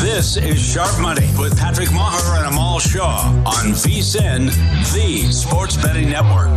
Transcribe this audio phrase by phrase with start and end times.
[0.00, 4.46] This is Sharp Money with Patrick Meagher and Amal Shah on VSIN,
[4.94, 6.48] the Sports Betting Network.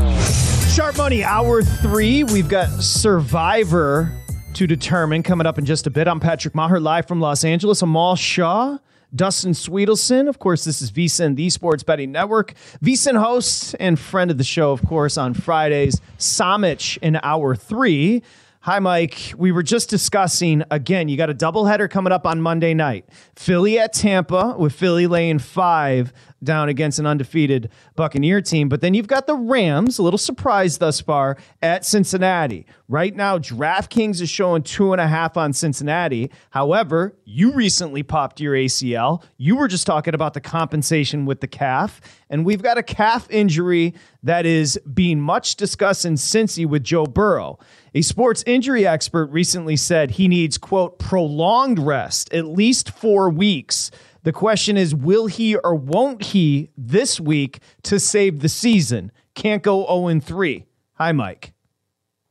[0.69, 2.23] Sharp Money, hour three.
[2.23, 4.17] We've got Survivor
[4.53, 6.08] to determine coming up in just a bit.
[6.08, 7.81] I'm Patrick Meagher, live from Los Angeles.
[7.81, 8.77] Amal Shah,
[9.14, 10.30] Dustin Swedelson.
[10.30, 12.53] Of course, this is VSIN, the Sports Betting Network.
[12.81, 18.23] VSIN host and friend of the show, of course, on Fridays, Somich in hour three.
[18.66, 19.33] Hi, Mike.
[19.36, 23.09] We were just discussing again, you got a doubleheader coming up on Monday night.
[23.36, 28.70] Philly at Tampa with Philly laying five down against an undefeated Buccaneer team.
[28.70, 32.66] But then you've got the Rams, a little surprise thus far, at Cincinnati.
[32.88, 36.32] Right now, DraftKings is showing two and a half on Cincinnati.
[36.52, 39.23] However, you recently popped your ACL.
[39.38, 42.02] You were just talking about the compensation with the calf.
[42.30, 43.93] And we've got a calf injury
[44.23, 47.59] that is being much discussed in Cincy with Joe Burrow.
[47.95, 53.92] A sports injury expert recently said he needs, quote, prolonged rest, at least four weeks
[54.23, 59.11] the question is, will he or won't he this week to save the season?
[59.36, 60.65] Can't go 0 3.
[60.93, 61.53] Hi, Mike.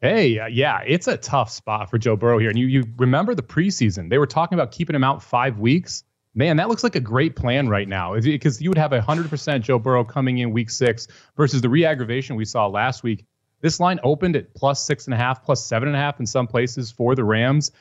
[0.00, 2.48] Hey, uh, yeah, it's a tough spot for Joe Burrow here.
[2.48, 6.02] And you, you remember the preseason, they were talking about keeping him out five weeks.
[6.34, 9.60] Man, that looks like a great plan right now because you would have a 100%
[9.60, 11.06] Joe Burrow coming in week six
[11.36, 13.26] versus the re aggravation we saw last week.
[13.62, 16.26] This line opened at plus six and a half, plus seven and a half in
[16.26, 17.72] some places for the Rams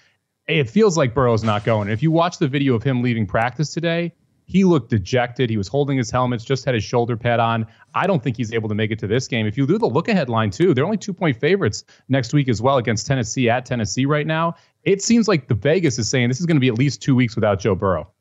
[0.48, 1.90] it feels like Burrow's not going.
[1.90, 4.14] If you watch the video of him leaving practice today,
[4.46, 5.50] he looked dejected.
[5.50, 7.68] He was holding his helmets, just had his shoulder pad on.
[7.96, 9.46] I don't think he's able to make it to this game.
[9.46, 12.50] If you do the look ahead line, too, they're only two point favorites next week
[12.50, 14.56] as well against Tennessee at Tennessee right now.
[14.84, 17.16] It seems like the Vegas is saying this is going to be at least two
[17.16, 18.12] weeks without Joe Burrow.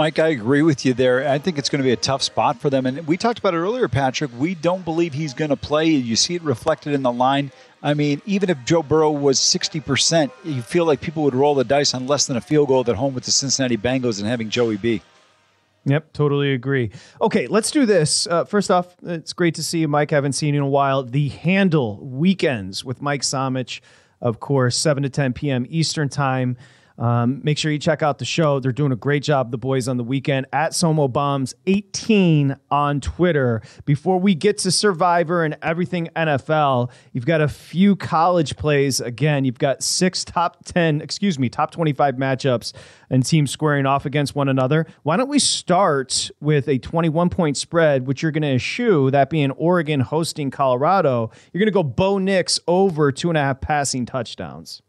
[0.00, 1.28] Mike, I agree with you there.
[1.28, 2.86] I think it's going to be a tough spot for them.
[2.86, 4.30] And we talked about it earlier, Patrick.
[4.38, 5.88] We don't believe he's going to play.
[5.88, 7.52] You see it reflected in the line.
[7.82, 11.64] I mean, even if Joe Burrow was 60%, you feel like people would roll the
[11.64, 14.48] dice on less than a field goal at home with the Cincinnati Bengals and having
[14.48, 15.02] Joey B.
[15.84, 16.92] Yep, totally agree.
[17.20, 18.26] Okay, let's do this.
[18.26, 20.12] Uh, first off, it's great to see you, Mike.
[20.12, 21.02] Haven't seen you in a while.
[21.02, 23.82] The Handle Weekends with Mike Somich,
[24.22, 25.66] of course, 7 to 10 p.m.
[25.68, 26.56] Eastern Time.
[27.00, 28.60] Um, make sure you check out the show.
[28.60, 33.00] They're doing a great job, the boys on the weekend at Somo Bombs 18 on
[33.00, 33.62] Twitter.
[33.86, 39.00] Before we get to Survivor and everything NFL, you've got a few college plays.
[39.00, 42.74] Again, you've got six top 10, excuse me, top 25 matchups
[43.08, 44.86] and teams squaring off against one another.
[45.02, 49.30] Why don't we start with a 21 point spread, which you're going to eschew, that
[49.30, 51.30] being Oregon hosting Colorado?
[51.50, 54.82] You're going to go Bo Nix over two and a half passing touchdowns.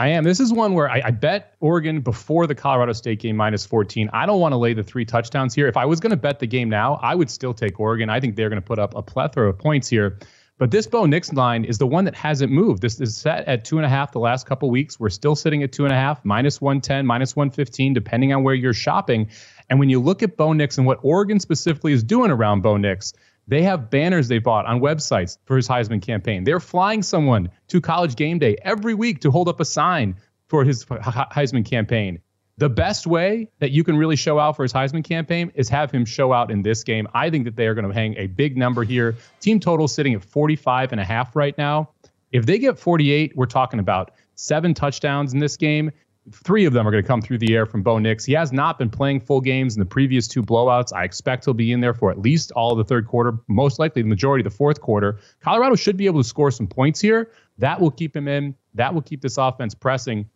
[0.00, 0.22] I am.
[0.22, 4.08] This is one where I, I, bet Oregon before the Colorado State game minus 14.
[4.12, 5.66] I don't want to lay the three touchdowns here.
[5.66, 8.08] If I was going to bet the game now, I would still take Oregon.
[8.08, 10.20] I think they're going to put up a plethora of points here.
[10.56, 12.80] But this Bo Nix line is the one that hasn't moved.
[12.80, 15.00] This is set at two and a half the last couple weeks.
[15.00, 18.54] We're still sitting at two and a half, minus 110, minus 115, depending on where
[18.54, 19.30] you're shopping.
[19.68, 22.76] And when you look at Bo Nix and what Oregon specifically is doing around Bo
[22.76, 23.14] Nix,
[23.48, 26.44] they have banners they bought on websites for his Heisman campaign.
[26.44, 30.16] They're flying someone to college game day every week to hold up a sign
[30.48, 32.20] for his Heisman campaign.
[32.58, 35.90] The best way that you can really show out for his Heisman campaign is have
[35.90, 37.08] him show out in this game.
[37.14, 39.16] I think that they are going to hang a big number here.
[39.40, 41.90] Team total sitting at 45 and a half right now.
[42.32, 45.92] If they get 48, we're talking about seven touchdowns in this game
[46.32, 48.24] three of them are going to come through the air from Bo Nix.
[48.24, 50.92] He has not been playing full games in the previous two blowouts.
[50.92, 53.78] I expect he'll be in there for at least all of the third quarter, most
[53.78, 55.18] likely the majority of the fourth quarter.
[55.40, 57.30] Colorado should be able to score some points here.
[57.58, 58.54] That will keep him in.
[58.74, 60.28] That will keep this offense pressing.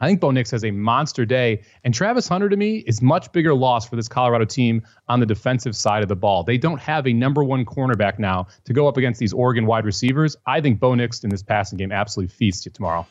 [0.00, 1.62] I think Bo Nix has a monster day.
[1.82, 5.26] And Travis Hunter, to me, is much bigger loss for this Colorado team on the
[5.26, 6.44] defensive side of the ball.
[6.44, 9.84] They don't have a number one cornerback now to go up against these Oregon wide
[9.84, 10.36] receivers.
[10.46, 13.06] I think Bo Nix in this passing game absolutely feasts tomorrow.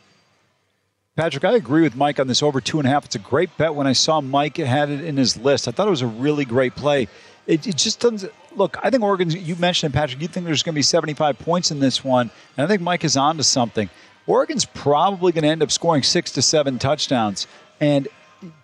[1.17, 3.05] Patrick, I agree with Mike on this over two and a half.
[3.05, 3.73] It's a great bet.
[3.73, 6.45] When I saw Mike had it in his list, I thought it was a really
[6.45, 7.07] great play.
[7.47, 8.77] It, it just doesn't look.
[8.83, 9.31] I think Oregon.
[9.31, 10.21] You mentioned it, Patrick.
[10.21, 13.03] You think there's going to be 75 points in this one, and I think Mike
[13.03, 13.89] is on to something.
[14.27, 17.47] Oregon's probably going to end up scoring six to seven touchdowns.
[17.79, 18.07] And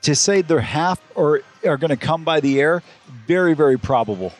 [0.04, 2.84] to say they're half or are going to come by the air,
[3.26, 4.32] very, very probable.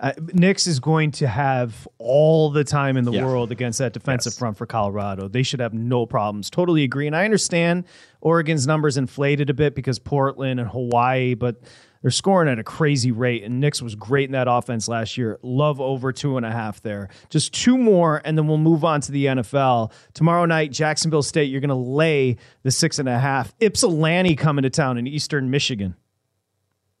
[0.00, 3.24] Uh, Nix is going to have all the time in the yeah.
[3.24, 4.38] world against that defensive yes.
[4.38, 5.28] front for Colorado.
[5.28, 6.50] They should have no problems.
[6.50, 7.06] Totally agree.
[7.06, 7.84] And I understand
[8.20, 11.62] Oregon's numbers inflated a bit because Portland and Hawaii, but
[12.04, 15.38] they're scoring at a crazy rate, and Nix was great in that offense last year.
[15.42, 17.08] Love over two and a half there.
[17.30, 19.90] Just two more, and then we'll move on to the NFL.
[20.12, 23.54] Tomorrow night, Jacksonville State, you're going to lay the six and a half.
[23.58, 25.96] Ypsilanti coming to town in Eastern Michigan.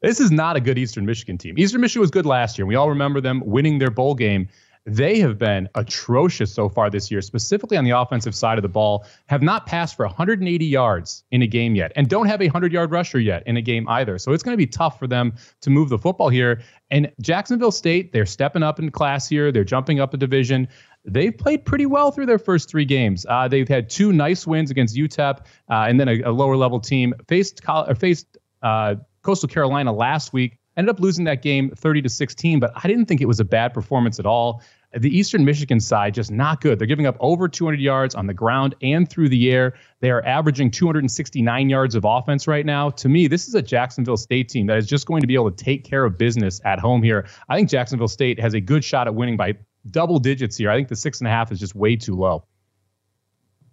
[0.04, 1.54] This is not a good Eastern Michigan team.
[1.56, 2.66] Eastern Michigan was good last year.
[2.66, 4.48] We all remember them winning their bowl game.
[4.84, 8.68] They have been atrocious so far this year, specifically on the offensive side of the
[8.68, 12.44] ball, have not passed for 180 yards in a game yet, and don't have a
[12.44, 14.18] 100 yard rusher yet in a game either.
[14.18, 16.60] So it's going to be tough for them to move the football here.
[16.90, 20.68] And Jacksonville State, they're stepping up in class here, they're jumping up a division
[21.06, 23.26] they've played pretty well through their first three games.
[23.28, 26.80] Uh, they've had two nice wins against UTEP uh, and then a, a, lower level
[26.80, 27.12] team.
[27.28, 27.60] Faced
[27.98, 30.58] faced uh, Coastal Carolina last week.
[30.76, 33.44] Ended up losing that game 30 to 16, but I didn't think it was a
[33.44, 34.62] bad performance at all.
[34.96, 36.78] The Eastern Michigan side just not good.
[36.78, 39.74] They're giving up over 200 yards on the ground and through the air.
[40.00, 42.90] They are averaging 269 yards of offense right now.
[42.90, 45.50] To me, this is a Jacksonville State team that is just going to be able
[45.50, 47.26] to take care of business at home here.
[47.48, 49.54] I think Jacksonville State has a good shot at winning by
[49.90, 50.70] double digits here.
[50.70, 52.44] I think the six and a half is just way too low.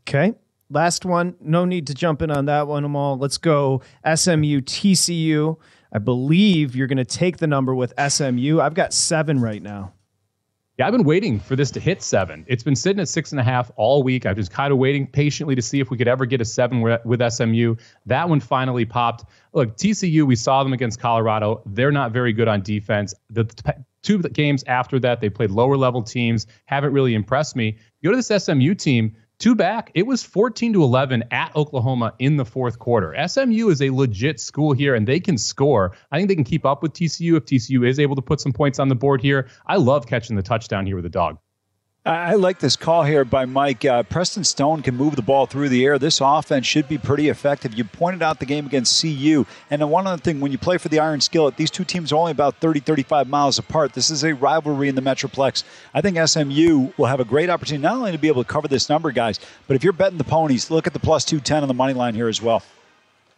[0.07, 0.33] Okay.
[0.71, 1.35] Last one.
[1.41, 3.18] No need to jump in on that one, Amal.
[3.18, 5.57] Let's go SMU TCU.
[5.91, 8.62] I believe you're going to take the number with SMU.
[8.62, 9.91] I've got seven right now.
[10.77, 12.45] Yeah, I've been waiting for this to hit seven.
[12.47, 14.25] It's been sitting at six and a half all week.
[14.25, 16.81] I've just kind of waiting patiently to see if we could ever get a seven
[16.81, 17.75] with SMU.
[18.06, 19.25] That one finally popped.
[19.53, 21.62] Look, TCU, we saw them against Colorado.
[21.65, 23.13] They're not very good on defense.
[23.29, 23.44] The
[24.01, 27.77] two games after that, they played lower level teams, haven't really impressed me.
[28.03, 32.38] Go to this SMU team, Two back, it was 14 to 11 at Oklahoma in
[32.38, 33.16] the fourth quarter.
[33.28, 35.94] SMU is a legit school here, and they can score.
[36.12, 38.54] I think they can keep up with TCU if TCU is able to put some
[38.54, 39.48] points on the board here.
[39.66, 41.40] I love catching the touchdown here with a dog.
[42.03, 43.86] I like this call here by Mike.
[43.86, 46.00] Uh, Preston Stone can move the ball through the air.
[46.00, 47.75] This offense should be pretty effective.
[47.75, 49.45] You pointed out the game against CU.
[49.69, 52.15] And one other thing, when you play for the Iron Skillet, these two teams are
[52.15, 53.94] only about 30, 35 miles apart.
[53.94, 55.63] This is a rivalry in the Metroplex.
[55.94, 58.68] I think SMU will have a great opportunity not only to be able to cover
[58.68, 61.68] this number, guys, but if you're betting the ponies, look at the plus 210 on
[61.68, 62.63] the money line here as well.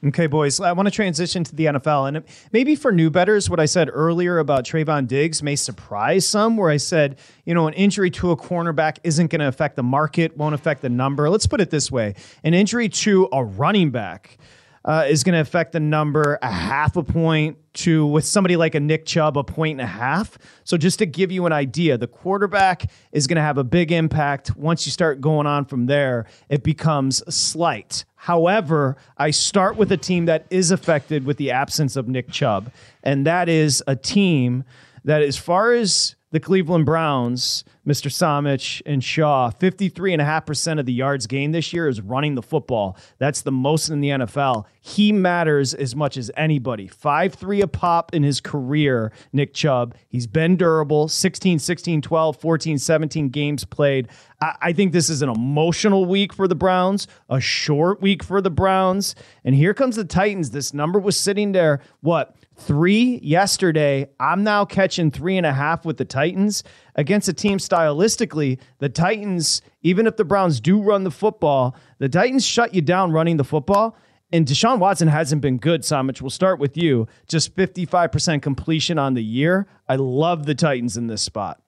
[0.05, 2.09] Okay, boys, I want to transition to the NFL.
[2.09, 6.57] And maybe for new betters, what I said earlier about Trevon Diggs may surprise some,
[6.57, 9.83] where I said, you know, an injury to a cornerback isn't going to affect the
[9.83, 11.29] market, won't affect the number.
[11.29, 14.37] Let's put it this way an injury to a running back
[14.85, 18.75] uh, is going to affect the number a half a point to with somebody like
[18.75, 20.37] a Nick Chubb a point and a half.
[20.63, 23.91] So just to give you an idea, the quarterback is going to have a big
[23.91, 24.55] impact.
[24.57, 28.03] Once you start going on from there, it becomes slight.
[28.23, 32.71] However, I start with a team that is affected with the absence of Nick Chubb,
[33.03, 34.63] and that is a team
[35.03, 38.09] that, as far as the Cleveland Browns, Mr.
[38.09, 42.97] Somich and Shah, 53.5% of the yards gained this year is running the football.
[43.19, 44.65] That's the most in the NFL.
[44.81, 46.87] He matters as much as anybody.
[46.87, 49.93] 5 3 a pop in his career, Nick Chubb.
[50.09, 54.09] He's been durable 16, 16, 12, 14, 17 games played.
[54.41, 58.41] I, I think this is an emotional week for the Browns, a short week for
[58.41, 59.13] the Browns.
[59.45, 60.49] And here comes the Titans.
[60.49, 62.35] This number was sitting there, what?
[62.55, 64.07] Three yesterday.
[64.19, 66.63] I'm now catching three and a half with the Titans
[66.95, 68.59] against a team stylistically.
[68.79, 73.11] The Titans, even if the Browns do run the football, the Titans shut you down
[73.11, 73.97] running the football.
[74.31, 76.21] And Deshaun Watson hasn't been good, Somich.
[76.21, 77.07] We'll start with you.
[77.27, 79.67] Just 55% completion on the year.
[79.87, 81.61] I love the Titans in this spot.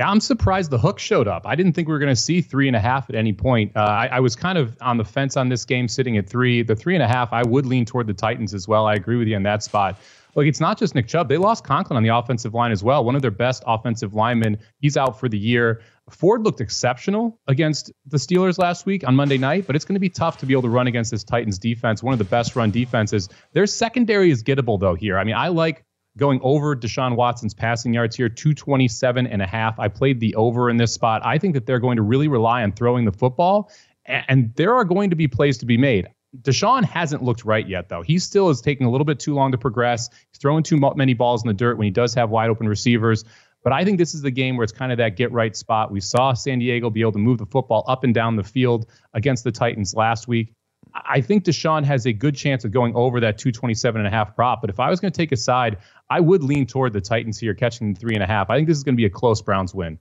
[0.00, 1.46] I'm surprised the hook showed up.
[1.46, 3.72] I didn't think we were going to see three and a half at any point.
[3.76, 6.62] Uh, I, I, was kind of on the fence on this game, sitting at three.
[6.62, 8.86] The three and a half, I would lean toward the Titans as well.
[8.86, 9.98] I agree with you on that spot.
[10.34, 11.28] look, it's not just Nick Chubb.
[11.28, 13.04] They lost Conklin on the offensive line as well.
[13.04, 14.58] One of their best offensive linemen.
[14.78, 15.82] He's out for the year.
[16.08, 20.00] Ford looked exceptional against the Steelers last week on Monday night, but it's going to
[20.00, 22.56] be tough to be able to run against this Titans defense, one of the best
[22.56, 23.28] run defenses.
[23.52, 25.18] Their secondary is gettable, though, here.
[25.18, 25.84] I mean, I like
[26.16, 29.78] going over Deshaun Watson's passing yards here, 227 and a half.
[29.78, 31.22] I played the over in this spot.
[31.24, 33.70] I think that they're going to really rely on throwing the football,
[34.06, 36.08] and there are going to be plays to be made.
[36.42, 38.02] Deshaun hasn't looked right yet, though.
[38.02, 40.08] He still is taking a little bit too long to progress.
[40.30, 43.24] He's throwing too many balls in the dirt when he does have wide open receivers.
[43.62, 45.90] But I think this is the game where it's kind of that get right spot.
[45.90, 48.86] We saw San Diego be able to move the football up and down the field
[49.12, 50.54] against the Titans last week.
[50.94, 54.34] I think Deshaun has a good chance of going over that 227 and a half
[54.34, 54.60] prop.
[54.60, 55.78] But if I was going to take a side,
[56.10, 58.50] I would lean toward the Titans here, catching three and a half.
[58.50, 59.98] I think this is going to be a close Browns win.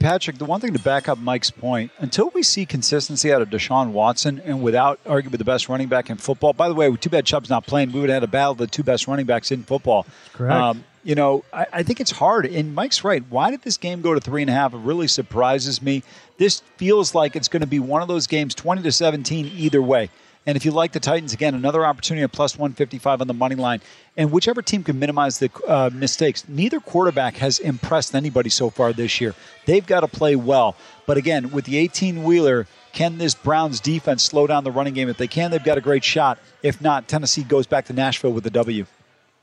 [0.00, 3.50] Patrick, the one thing to back up Mike's point, until we see consistency out of
[3.50, 7.08] Deshaun Watson and without arguably the best running back in football, by the way, too
[7.08, 9.26] bad Chubb's not playing, we would have had a battle of the two best running
[9.26, 10.06] backs in football.
[10.32, 10.52] Correct.
[10.52, 12.46] Um, you know, I, I, think it's hard.
[12.46, 13.22] And Mike's right.
[13.30, 14.74] Why did this game go to three and a half?
[14.74, 16.02] It really surprises me.
[16.36, 19.80] This feels like it's going to be one of those games, 20 to 17, either
[19.80, 20.10] way.
[20.50, 23.54] And if you like the Titans, again, another opportunity at plus 155 on the money
[23.54, 23.80] line.
[24.16, 28.92] And whichever team can minimize the uh, mistakes, neither quarterback has impressed anybody so far
[28.92, 29.36] this year.
[29.66, 30.74] They've got to play well.
[31.06, 35.08] But again, with the 18 wheeler, can this Browns defense slow down the running game?
[35.08, 36.40] If they can, they've got a great shot.
[36.64, 38.86] If not, Tennessee goes back to Nashville with the W.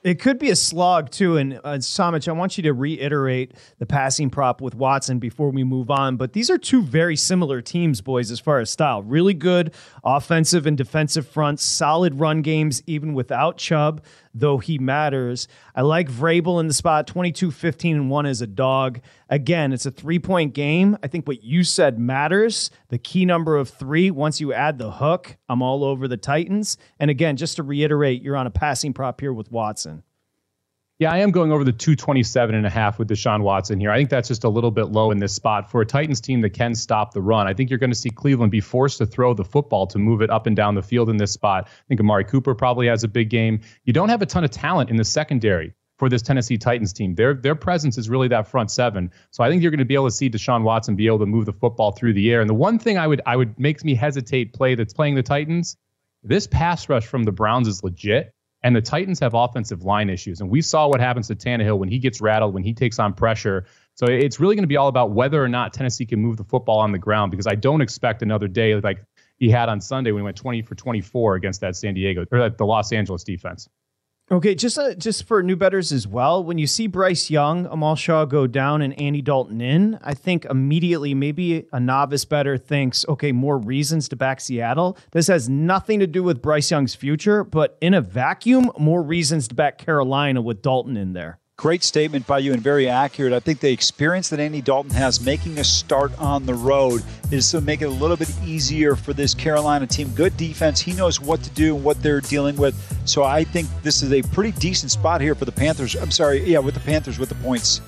[0.08, 1.36] It could be a slog too.
[1.36, 5.66] And uh, Somich, I want you to reiterate the passing prop with Watson before we
[5.66, 6.16] move on.
[6.16, 9.04] But these are two very similar teams, boys, as far as style.
[9.04, 9.74] Really good
[10.06, 14.02] offensive and defensive fronts, solid run games, even without Chubb
[14.40, 15.48] though he matters.
[15.76, 19.00] I like Vrabel in the spot 22, 15, and 1 as a dog.
[19.30, 20.98] Again, it's a three point game.
[21.04, 22.70] I think what you said matters.
[22.90, 26.78] The key number of three, once you add the hook, I'm all over the Titans.
[27.00, 30.04] And again, just to reiterate, you're on a passing prop here with Watson.
[31.00, 33.92] Yeah, I am going over the 227 and a half with Deshaun Watson here.
[33.92, 36.42] I think that's just a little bit low in this spot for a Titans team
[36.42, 37.46] that can stop the run.
[37.46, 40.24] I think you're going to see Cleveland be forced to throw the football to move
[40.24, 41.68] it up and down the field in this spot.
[41.68, 43.62] I think Amari Cooper probably has a big game.
[43.84, 47.14] You don't have a ton of talent in the secondary for this Tennessee Titans team.
[47.14, 49.12] Their their presence is really that front seven.
[49.30, 51.28] So I think you're going to be able to see Deshaun Watson be able to
[51.28, 52.42] move the football through the air.
[52.42, 55.22] And the one thing I would I would makes me hesitate play that's playing the
[55.24, 55.78] Titans,
[56.24, 58.34] this pass rush from the Browns is legit.
[58.68, 60.42] And the Titans have offensive line issues.
[60.42, 63.14] And we saw what happens to Tannehill when he gets rattled, when he takes on
[63.14, 63.64] pressure.
[63.94, 66.44] So it's really going to be all about whether or not Tennessee can move the
[66.44, 69.02] football on the ground because I don't expect another day like
[69.38, 72.50] he had on Sunday when he went 20 for 24 against that San Diego or
[72.50, 73.70] the Los Angeles defense.
[74.30, 76.44] Okay, just uh, just for new betters as well.
[76.44, 80.44] When you see Bryce Young, Amal Shah go down, and Andy Dalton in, I think
[80.44, 84.98] immediately maybe a novice better thinks, okay, more reasons to back Seattle.
[85.12, 89.48] This has nothing to do with Bryce Young's future, but in a vacuum, more reasons
[89.48, 91.40] to back Carolina with Dalton in there.
[91.58, 93.34] Great statement by you and very accurate.
[93.34, 97.50] I think the experience that Andy Dalton has making a start on the road is
[97.50, 100.10] to make it a little bit easier for this Carolina team.
[100.10, 100.80] Good defense.
[100.80, 102.76] He knows what to do and what they're dealing with.
[103.08, 105.96] So I think this is a pretty decent spot here for the Panthers.
[105.96, 107.82] I'm sorry, yeah, with the Panthers with the points.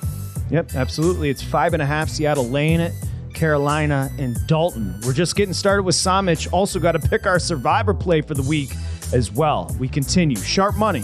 [0.50, 1.30] Yep, absolutely.
[1.30, 2.10] It's five and a half.
[2.10, 2.92] Seattle it.
[3.36, 5.00] Carolina and Dalton.
[5.06, 6.52] We're just getting started with Samich.
[6.52, 8.72] Also got to pick our survivor play for the week
[9.14, 9.76] as well.
[9.80, 10.38] We continue.
[10.38, 11.04] Sharp money.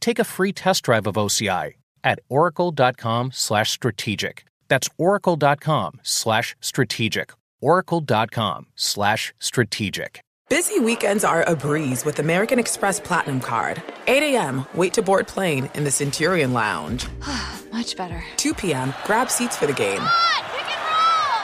[0.00, 1.74] take a free test drive of OCI
[2.04, 4.44] at oracle.com/strategic.
[4.68, 7.32] That's oracle.com/strategic.
[7.60, 10.20] oracle.com/strategic.
[10.48, 13.82] Busy weekends are a breeze with American Express Platinum Card.
[14.06, 17.06] 8 a.m., wait to board plane in the Centurion Lounge.
[17.72, 18.24] Much better.
[18.38, 20.00] 2 p.m., grab seats for the game.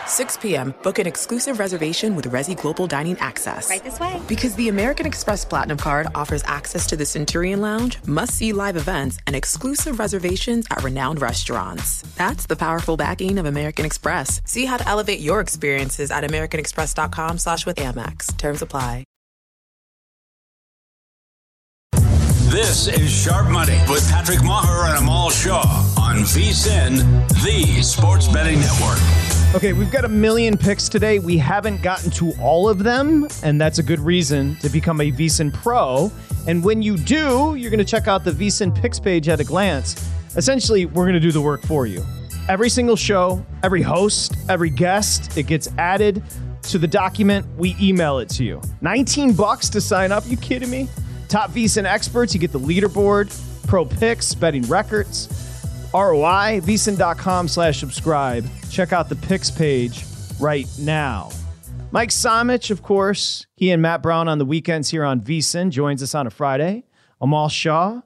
[0.07, 3.71] 6 p.m., book an exclusive reservation with Resy Global Dining Access.
[3.71, 4.21] Right this way.
[4.29, 8.77] Because the American Express Platinum Card offers access to the Centurion Lounge, must see live
[8.77, 12.03] events, and exclusive reservations at renowned restaurants.
[12.17, 14.41] That's the powerful backing of American Express.
[14.45, 18.37] See how to elevate your experiences at AmericanExpress.com slash with Amex.
[18.37, 19.05] Terms apply.
[22.55, 26.99] This is Sharp Money with Patrick Meagher and Amal Shah on VSIN,
[27.43, 29.01] the sports betting network.
[29.55, 31.21] Okay, we've got a million picks today.
[31.21, 35.13] We haven't gotten to all of them, and that's a good reason to become a
[35.13, 36.11] VSIN Pro.
[36.49, 39.45] And when you do, you're going to check out the VSIN picks page at a
[39.45, 40.11] glance.
[40.35, 42.05] Essentially, we're going to do the work for you.
[42.49, 46.21] Every single show, every host, every guest, it gets added
[46.63, 47.47] to the document.
[47.57, 48.61] We email it to you.
[48.81, 50.25] 19 bucks to sign up.
[50.27, 50.89] You kidding me?
[51.29, 53.31] Top VSIN experts, you get the leaderboard,
[53.69, 55.44] pro picks, betting records,
[55.95, 58.45] ROI, VSIN.com slash subscribe.
[58.69, 60.05] Check out the picks page
[60.41, 61.31] right now.
[61.93, 66.03] Mike Somich, of course, he and Matt Brown on the weekends here on VSIN joins
[66.03, 66.83] us on a Friday.
[67.21, 68.01] Amal Shah,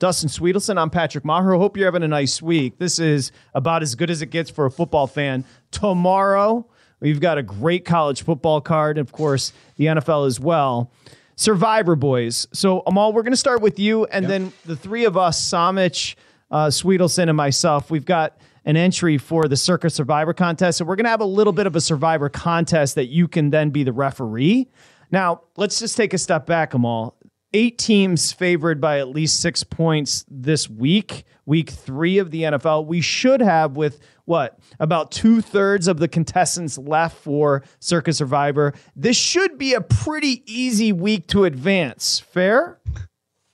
[0.00, 1.56] Dustin Swedelson, I'm Patrick Meagher.
[1.56, 2.78] Hope you're having a nice week.
[2.78, 5.44] This is about as good as it gets for a football fan.
[5.70, 6.66] Tomorrow,
[6.98, 10.90] we've got a great college football card, and of course, the NFL as well.
[11.36, 12.48] Survivor boys.
[12.52, 14.28] So Amal, we're going to start with you, and yep.
[14.28, 16.16] then the three of us, Somich,
[16.50, 20.78] uh, Swedelson, and myself, we've got an entry for the Circa Survivor contest.
[20.78, 23.50] So we're going to have a little bit of a Survivor contest that you can
[23.50, 24.68] then be the referee.
[25.10, 27.16] Now, let's just take a step back, Amal.
[27.54, 32.84] Eight teams favored by at least six points this week, week three of the NFL.
[32.84, 38.74] We should have, with what, about two thirds of the contestants left for Circa Survivor.
[38.94, 42.20] This should be a pretty easy week to advance.
[42.20, 42.80] Fair?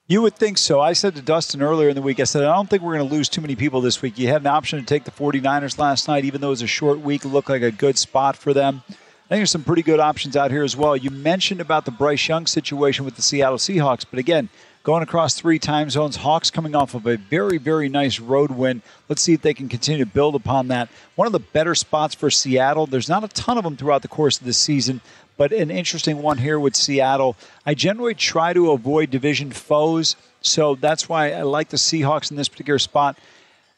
[0.07, 0.83] You would think so.
[0.83, 3.09] I said to Dustin earlier in the week, I said, I don't think we're going
[3.09, 4.19] to lose too many people this week.
[4.19, 6.67] You had an option to take the 49ers last night, even though it was a
[6.67, 8.83] short week, looked like a good spot for them.
[8.87, 10.95] I think there's some pretty good options out here as well.
[10.95, 14.51] You mentioned about the Bryce Young situation with the Seattle Seahawks, but again,
[14.83, 18.83] going across three time zones, Hawks coming off of a very, very nice road win.
[19.09, 20.91] Let's see if they can continue to build upon that.
[21.15, 24.09] One of the better spots for Seattle, there's not a ton of them throughout the
[24.09, 25.01] course of the season,
[25.37, 27.37] but an interesting one here with Seattle.
[27.67, 32.37] I generally try to avoid division foes, so that's why I like the Seahawks in
[32.37, 33.19] this particular spot.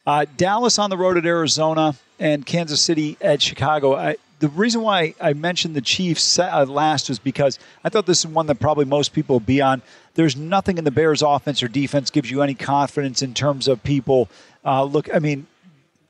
[0.05, 3.95] Uh, Dallas on the road at Arizona and Kansas City at Chicago.
[3.95, 8.19] I, the reason why I mentioned the Chiefs uh, last was because I thought this
[8.19, 9.81] is one that probably most people will be on.
[10.13, 13.83] There's nothing in the Bears' offense or defense gives you any confidence in terms of
[13.83, 14.29] people.
[14.63, 15.47] Uh, look, I mean,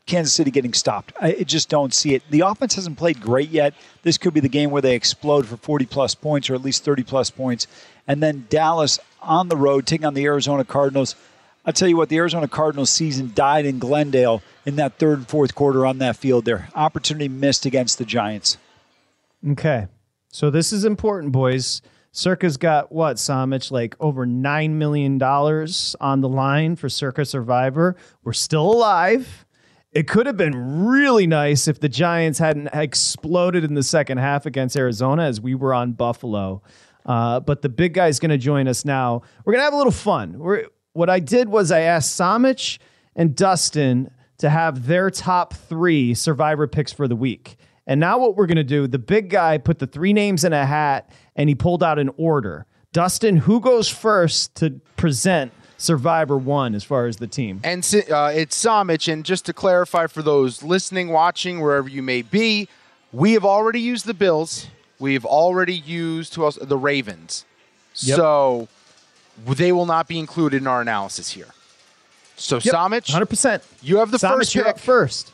[0.08, 1.14] Kansas City getting stopped.
[1.22, 2.24] I just don't see it.
[2.30, 3.74] The offense hasn't played great yet.
[4.02, 6.84] This could be the game where they explode for 40 plus points or at least
[6.84, 7.68] 30 plus points.
[8.08, 11.16] And then Dallas on the road taking on the Arizona Cardinals.
[11.66, 15.28] I'll tell you what, the Arizona Cardinals season died in Glendale in that third and
[15.28, 16.70] fourth quarter on that field there.
[16.74, 18.58] Opportunity missed against the Giants.
[19.48, 19.88] Okay.
[20.30, 21.82] So this is important, boys.
[22.14, 27.96] Circa's got what, Somich, like over $9 million on the line for Circa Survivor.
[28.24, 29.46] We're still alive.
[29.98, 34.46] It could have been really nice if the Giants hadn't exploded in the second half
[34.46, 36.62] against Arizona as we were on Buffalo.
[37.04, 39.24] Uh, but the big guy's going to join us now.
[39.44, 40.38] We're going to have a little fun.
[40.38, 42.78] We're what I did was I asked Somich
[43.16, 47.58] and Dustin to have their top three survivor picks for the week.
[47.88, 50.54] And now what we're going to do, the big guy put the three names in
[50.54, 52.68] a hat and he pulled out an order.
[52.94, 57.62] Dustin, who goes first to present Survivor one as far as the team?
[57.64, 59.12] And uh, it's Somich.
[59.12, 62.68] And just to clarify for those listening, watching, wherever you may be,
[63.12, 64.68] we have already used the Bills.
[65.00, 66.58] We've already used who else?
[66.60, 67.46] The Ravens.
[67.98, 68.16] Yep.
[68.16, 68.68] So
[69.46, 71.50] they will not be included in our analysis here.
[72.36, 73.62] So yep, Somich, 100%.
[73.82, 74.66] You have the Somich, first pick.
[74.66, 75.32] Up first.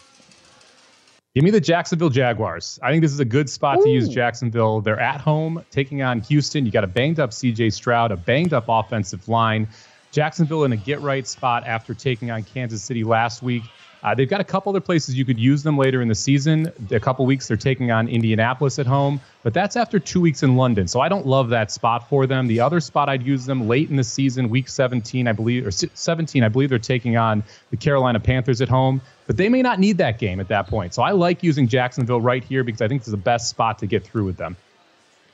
[1.36, 2.79] Give me the Jacksonville Jaguars.
[2.84, 3.84] I think this is a good spot Ooh.
[3.84, 4.82] to use Jacksonville.
[4.82, 6.65] They're at home taking on Houston.
[6.65, 9.67] You got a banged up CJ Stroud, a banged up offensive line.
[10.13, 13.63] Jacksonville in a get right spot after taking on Kansas City last week.
[14.04, 16.71] Uh, they've got a couple other places you could use them later in the season.
[16.91, 20.56] A couple weeks they're taking on Indianapolis at home, but that's after two weeks in
[20.56, 20.88] London.
[20.88, 22.47] So I don't love that spot for them.
[22.47, 25.71] The other spot I'd use them late in the season, week 17, I believe, or
[25.71, 29.80] 17, I believe they're taking on the Carolina Panthers at home, but they may not
[29.80, 30.93] need that game at that point.
[30.93, 33.80] So I like using Jacksonville right here because I think this is the best spot
[33.80, 34.58] to get through with them.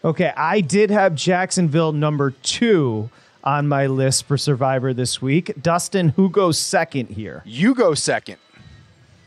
[0.06, 3.10] Okay, I did have Jacksonville number two
[3.44, 5.54] on my list for Survivor this week.
[5.62, 7.42] Dustin, who goes second here?
[7.46, 8.38] You go second.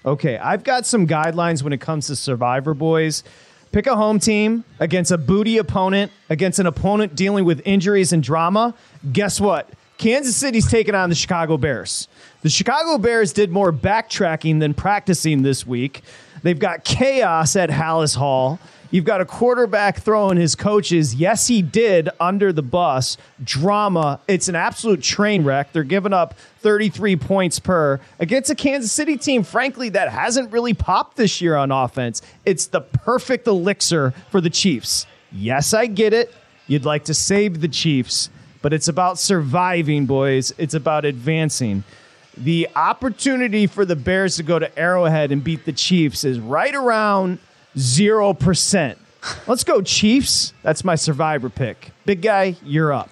[0.05, 3.23] Okay, I've got some guidelines when it comes to Survivor Boys.
[3.71, 8.23] Pick a home team against a booty opponent, against an opponent dealing with injuries and
[8.23, 8.75] drama.
[9.13, 9.71] Guess what?
[9.97, 12.09] Kansas City's taking on the Chicago Bears.
[12.43, 16.03] The Chicago Bears did more backtracking than practicing this week.
[16.43, 18.59] They've got chaos at Halas Hall.
[18.93, 21.15] You've got a quarterback throwing his coaches.
[21.15, 23.17] Yes, he did under the bus.
[23.43, 24.21] Drama.
[24.29, 25.73] It's an absolute train wreck.
[25.73, 30.75] They're giving up 33 points per against a Kansas City team, frankly, that hasn't really
[30.75, 32.21] popped this year on offense.
[32.45, 35.07] It's the perfect elixir for the Chiefs.
[35.33, 36.33] Yes, I get it.
[36.67, 38.29] You'd like to save the Chiefs,
[38.61, 40.53] but it's about surviving, boys.
[40.59, 41.85] It's about advancing.
[42.37, 46.75] The opportunity for the Bears to go to Arrowhead and beat the Chiefs is right
[46.75, 47.39] around
[47.77, 48.97] 0%.
[49.47, 50.53] Let's go, Chiefs.
[50.63, 51.91] That's my survivor pick.
[52.05, 53.11] Big guy, you're up.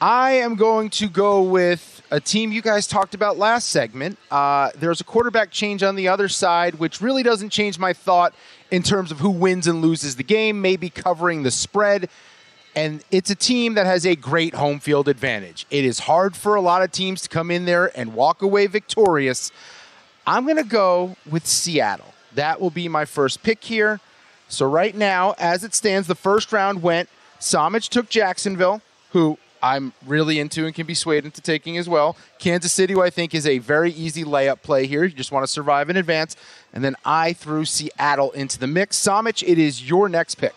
[0.00, 4.18] I am going to go with a team you guys talked about last segment.
[4.30, 8.32] Uh, there's a quarterback change on the other side, which really doesn't change my thought
[8.70, 12.08] in terms of who wins and loses the game, maybe covering the spread.
[12.74, 15.66] And it's a team that has a great home field advantage.
[15.70, 18.68] It is hard for a lot of teams to come in there and walk away
[18.68, 19.50] victorious.
[20.26, 22.09] I'm going to go with Seattle.
[22.34, 24.00] That will be my first pick here.
[24.48, 27.08] So right now, as it stands, the first round went.
[27.40, 32.16] Somich took Jacksonville, who I'm really into and can be swayed into taking as well.
[32.38, 35.04] Kansas City, who I think is a very easy layup play here.
[35.04, 36.36] You just want to survive in advance.
[36.72, 38.98] And then I threw Seattle into the mix.
[38.98, 40.54] Somich, it is your next pick.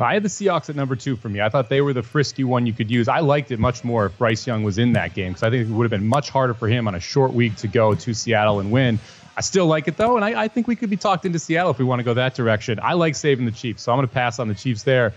[0.00, 1.40] I had the Seahawks at number two for me.
[1.40, 3.08] I thought they were the frisky one you could use.
[3.08, 5.68] I liked it much more if Bryce Young was in that game because I think
[5.68, 8.14] it would have been much harder for him on a short week to go to
[8.14, 9.00] Seattle and win.
[9.38, 11.70] I still like it though, and I, I, think we could be talked into Seattle
[11.70, 12.80] if we want to go that direction.
[12.82, 15.14] I like saving the Chiefs, so I'm going to pass on the Chiefs there.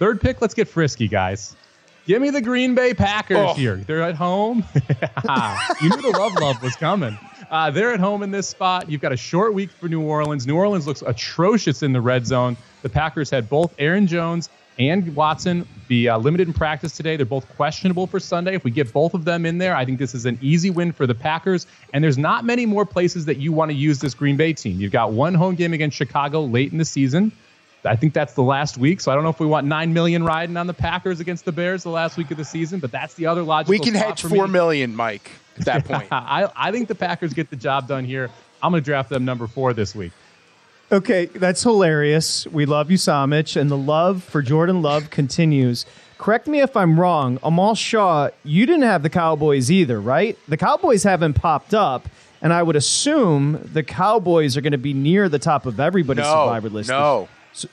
[0.00, 1.54] Third pick, let's get frisky, guys.
[2.04, 3.54] Give me the Green Bay Packers oh.
[3.54, 3.76] here.
[3.76, 4.64] They're at home.
[4.74, 7.16] you knew the love love was coming.
[7.48, 8.90] Uh, they're at home in this spot.
[8.90, 10.48] You've got a short week for New Orleans.
[10.48, 12.56] New Orleans looks atrocious in the red zone.
[12.82, 17.16] The Packers had both Aaron Jones and Watson be uh, limited in practice today.
[17.16, 18.54] They're both questionable for Sunday.
[18.54, 20.92] If we get both of them in there, I think this is an easy win
[20.92, 21.66] for the Packers.
[21.92, 24.80] And there's not many more places that you want to use this Green Bay team.
[24.80, 27.30] You've got one home game against Chicago late in the season.
[27.84, 29.00] I think that's the last week.
[29.00, 31.52] So I don't know if we want nine million riding on the Packers against the
[31.52, 33.72] Bears the last week of the season, but that's the other logical.
[33.72, 35.30] We can hedge four million, Mike.
[35.58, 38.30] At that point, I, I think the Packers get the job done here.
[38.62, 40.12] I'm going to draft them number four this week.
[40.94, 42.46] Okay, that's hilarious.
[42.46, 45.86] We love you, Somich, and the love for Jordan Love continues.
[46.18, 47.40] Correct me if I'm wrong.
[47.42, 50.38] Amal Shah, you didn't have the Cowboys either, right?
[50.46, 52.08] The Cowboys haven't popped up,
[52.40, 56.22] and I would assume the Cowboys are going to be near the top of everybody's
[56.22, 56.90] no, survivor list.
[56.90, 57.68] No, so,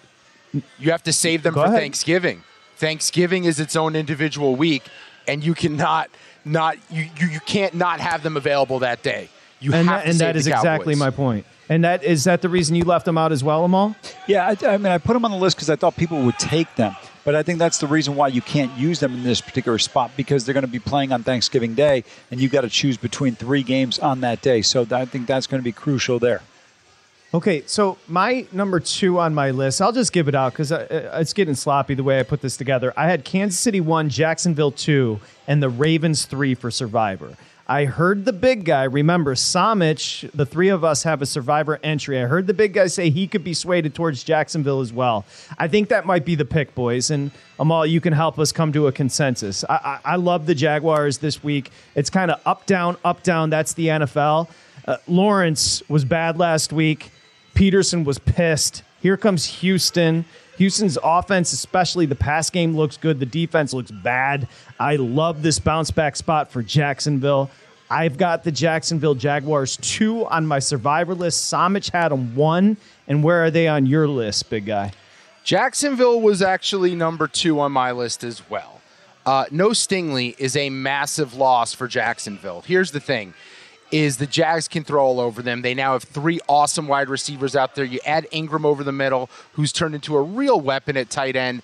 [0.79, 1.77] you have to save them for ahead.
[1.77, 2.43] Thanksgiving.
[2.77, 4.81] Thanksgiving is its own individual week,
[5.27, 6.09] and you cannot
[6.43, 9.29] not you you, you can't not have them available that day.
[9.59, 11.45] You and have that, and that is exactly my point.
[11.71, 13.95] And that is that the reason you left them out as well, Amal?
[14.27, 16.37] Yeah, I, I mean, I put them on the list because I thought people would
[16.37, 16.93] take them.
[17.23, 20.11] But I think that's the reason why you can't use them in this particular spot
[20.17, 23.35] because they're going to be playing on Thanksgiving Day, and you've got to choose between
[23.35, 24.61] three games on that day.
[24.61, 26.41] So I think that's going to be crucial there.
[27.33, 31.11] Okay, so my number two on my list, I'll just give it out because uh,
[31.13, 32.91] uh, it's getting sloppy the way I put this together.
[32.97, 37.37] I had Kansas City one, Jacksonville two, and the Ravens three for Survivor.
[37.71, 38.83] I heard the big guy.
[38.83, 42.21] Remember, Somich, the three of us have a survivor entry.
[42.21, 45.23] I heard the big guy say he could be swayed towards Jacksonville as well.
[45.57, 47.11] I think that might be the pick, boys.
[47.11, 49.63] And Amal, you can help us come to a consensus.
[49.69, 51.71] I, I, I love the Jaguars this week.
[51.95, 53.49] It's kind of up, down, up, down.
[53.49, 54.49] That's the NFL.
[54.85, 57.09] Uh, Lawrence was bad last week.
[57.55, 58.83] Pederson was pissed.
[59.01, 60.25] Here comes Houston.
[60.57, 63.19] Houston's offense, especially the pass game, looks good.
[63.19, 64.47] The defense looks bad.
[64.79, 67.49] I love this bounce back spot for Jacksonville.
[67.91, 71.51] I've got the Jacksonville Jaguars two on my survivor list.
[71.51, 72.77] Somich had them one.
[73.05, 74.93] And where are they on your list, big guy?
[75.43, 78.79] Jacksonville was actually number two on my list as well.
[79.25, 82.61] Uh, no Stingley is a massive loss for Jacksonville.
[82.65, 83.33] Here's the thing
[83.91, 85.61] is the Jags can throw all over them.
[85.61, 87.83] They now have three awesome wide receivers out there.
[87.83, 91.61] You add Ingram over the middle, who's turned into a real weapon at tight end.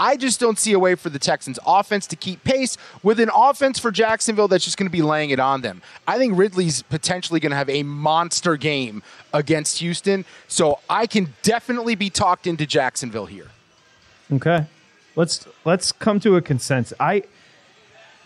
[0.00, 3.30] I just don't see a way for the Texans offense to keep pace with an
[3.34, 5.82] offense for Jacksonville that's just going to be laying it on them.
[6.08, 9.02] I think Ridley's potentially going to have a monster game
[9.34, 13.48] against Houston, so I can definitely be talked into Jacksonville here.
[14.32, 14.64] Okay.
[15.16, 16.96] Let's let's come to a consensus.
[16.98, 17.24] I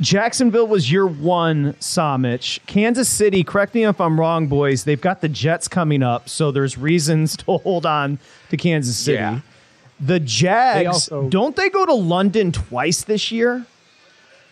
[0.00, 2.64] Jacksonville was your one, Somich.
[2.66, 4.84] Kansas City, correct me if I'm wrong, boys.
[4.84, 9.16] They've got the Jets coming up, so there's reasons to hold on to Kansas City.
[9.16, 9.40] Yeah.
[10.00, 13.64] The Jags, also- don't they go to London twice this year?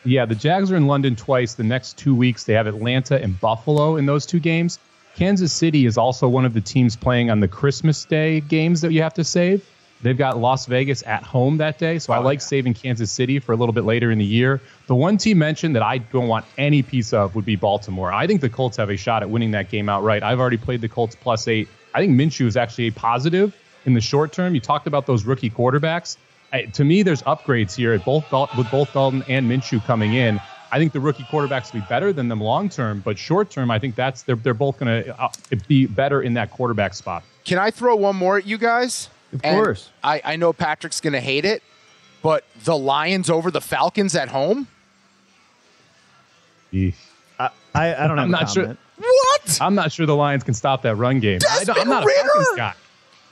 [0.05, 1.55] Yeah, the Jags are in London twice.
[1.55, 4.78] The next two weeks, they have Atlanta and Buffalo in those two games.
[5.14, 8.92] Kansas City is also one of the teams playing on the Christmas Day games that
[8.92, 9.64] you have to save.
[10.02, 13.38] They've got Las Vegas at home that day, so I oh, like saving Kansas City
[13.38, 14.61] for a little bit later in the year.
[14.88, 18.12] The one team mentioned that I don't want any piece of would be Baltimore.
[18.12, 20.24] I think the Colts have a shot at winning that game outright.
[20.24, 21.68] I've already played the Colts plus eight.
[21.94, 23.55] I think Minshew is actually a positive
[23.86, 24.54] in the short term.
[24.54, 26.16] You talked about those rookie quarterbacks.
[26.52, 30.14] I, to me, there's upgrades here at both Dal- with both Dalton and Minshew coming
[30.14, 30.40] in.
[30.70, 33.70] I think the rookie quarterbacks will be better than them long term, but short term,
[33.70, 35.28] I think that's they're they're both going to uh,
[35.68, 37.22] be better in that quarterback spot.
[37.44, 39.08] Can I throw one more at you guys?
[39.32, 39.90] Of And course.
[40.04, 41.62] I, I know Patrick's going to hate it,
[42.22, 44.66] but the Lions over the Falcons at home?
[46.72, 46.92] I,
[47.38, 48.76] I, I don't have I'm a not sure.
[48.96, 49.58] What?
[49.60, 51.40] I'm not sure the Lions can stop that run game.
[51.50, 52.74] I don't, I'm not a Desmond Falcons guy.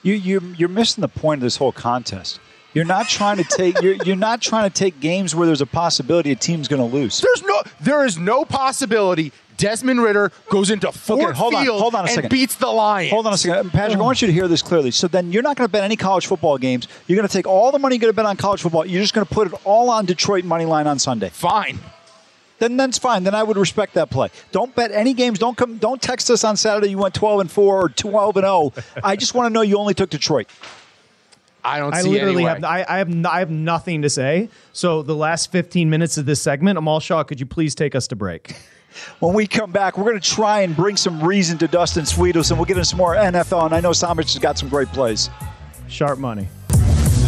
[0.02, 2.40] You you you're missing the point of this whole contest.
[2.72, 5.66] You're not trying to take you're you're not trying to take games where there's a
[5.66, 7.20] possibility a team's going to lose.
[7.20, 11.80] There's no there is no possibility Desmond Ridder goes into Ford Okay, hold on, Field
[11.82, 12.30] hold on a and second.
[12.30, 13.10] beats the Lions.
[13.10, 13.98] Hold on a second, Patrick.
[13.98, 14.90] I want you to hear this clearly.
[14.90, 16.88] So then, you're not going to bet any college football games.
[17.06, 18.86] You're going to take all the money you're going to bet on college football.
[18.86, 21.28] You're just going to put it all on Detroit money line on Sunday.
[21.28, 21.78] Fine.
[22.60, 23.24] Then that's fine.
[23.24, 24.28] Then I would respect that play.
[24.52, 25.38] Don't bet any games.
[25.40, 25.78] Don't come.
[25.78, 26.90] Don't text us on Saturday.
[26.90, 28.72] You went 12 and four or 12 and 0.
[29.02, 30.46] I just want to know you only took Detroit.
[31.64, 34.10] I don't I see literally any have I, I have n- I have nothing to
[34.10, 34.48] say.
[34.72, 38.06] So the last 15 minutes of this segment, Amal Shah, could you please take us
[38.08, 38.54] to break?
[39.20, 42.50] When we come back, we're going to try and bring some reason to Dustin Sweetos,
[42.50, 43.66] and we'll get into some more NFL.
[43.66, 45.30] And I know Samich has got some great plays.
[45.88, 46.48] Sharp money.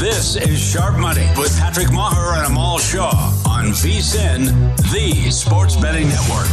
[0.03, 4.47] This is Sharp Money with Patrick Meagher and Amal Shah on VSIN,
[4.91, 6.49] the sports betting network.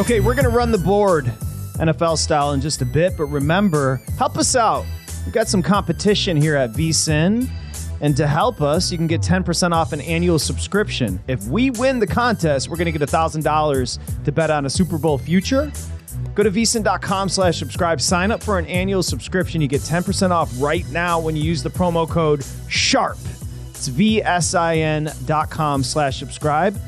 [0.00, 1.26] Okay, we're going to run the board
[1.74, 4.84] NFL style in just a bit, but remember, help us out.
[5.24, 7.48] We've got some competition here at VSIN.
[8.00, 11.20] And to help us, you can get 10% off an annual subscription.
[11.28, 14.98] If we win the contest, we're going to get $1,000 to bet on a Super
[14.98, 15.70] Bowl future.
[16.38, 18.00] Go to vsin.com slash subscribe.
[18.00, 19.60] Sign up for an annual subscription.
[19.60, 23.18] You get 10% off right now when you use the promo code SHARP.
[23.70, 26.80] It's vsin.com slash subscribe.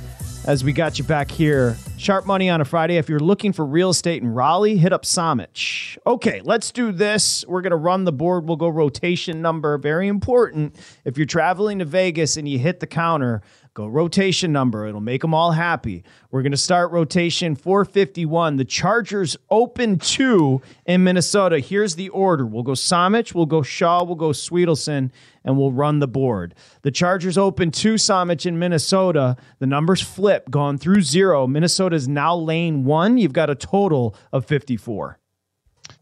[0.46, 2.96] As we got you back here, sharp money on a Friday.
[2.96, 5.98] If you're looking for real estate in Raleigh, hit up Somich.
[6.06, 7.44] Okay, let's do this.
[7.48, 8.46] We're going to run the board.
[8.46, 9.76] We'll go rotation number.
[9.78, 10.76] Very important.
[11.04, 13.42] If you're traveling to Vegas and you hit the counter,
[13.74, 14.86] go rotation number.
[14.86, 16.04] It'll make them all happy.
[16.30, 18.56] We're going to start rotation 451.
[18.56, 21.60] The Chargers open two in Minnesota.
[21.60, 22.46] Here's the order.
[22.46, 25.10] We'll go Somich, we'll go Shah, we'll go Swedelson,
[25.44, 26.54] and we'll run the board.
[26.82, 29.36] The Chargers open two Somich in Minnesota.
[29.58, 31.46] The numbers flip, gone through zero.
[31.46, 33.18] Minnesota is now lane one.
[33.18, 35.19] You've got a total of 54.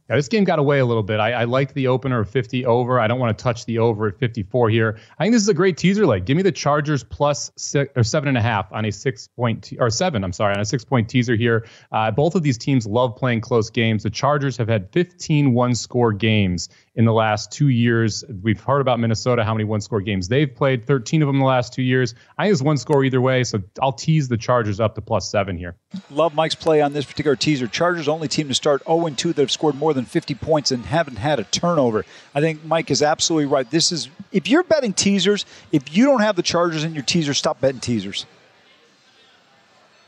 [0.09, 1.21] Yeah, this game got away a little bit.
[1.21, 2.99] I, I like the opener of 50 over.
[2.99, 4.99] I don't want to touch the over at 54 here.
[5.19, 6.25] I think this is a great teaser leg.
[6.25, 9.65] Give me the Chargers plus six or seven and a half on a six point
[9.65, 10.25] te- or seven.
[10.25, 11.67] I'm sorry, on a six point teaser here.
[11.93, 14.03] Uh, both of these teams love playing close games.
[14.03, 18.25] The Chargers have had 15 one score games in the last two years.
[18.43, 21.41] We've heard about Minnesota, how many one score games they've played, 13 of them in
[21.41, 22.15] the last two years.
[22.37, 23.45] I think it's one score either way.
[23.45, 25.77] So I'll tease the Chargers up to plus seven here.
[26.11, 27.69] Love Mike's play on this particular teaser.
[27.69, 31.17] Chargers only team to start 0 2 that have scored more 50 points and haven't
[31.17, 32.05] had a turnover.
[32.35, 33.71] I think Mike is absolutely right.
[33.71, 37.35] This is if you're betting teasers, if you don't have the Chargers in your teaser,
[37.35, 38.27] stop betting teasers.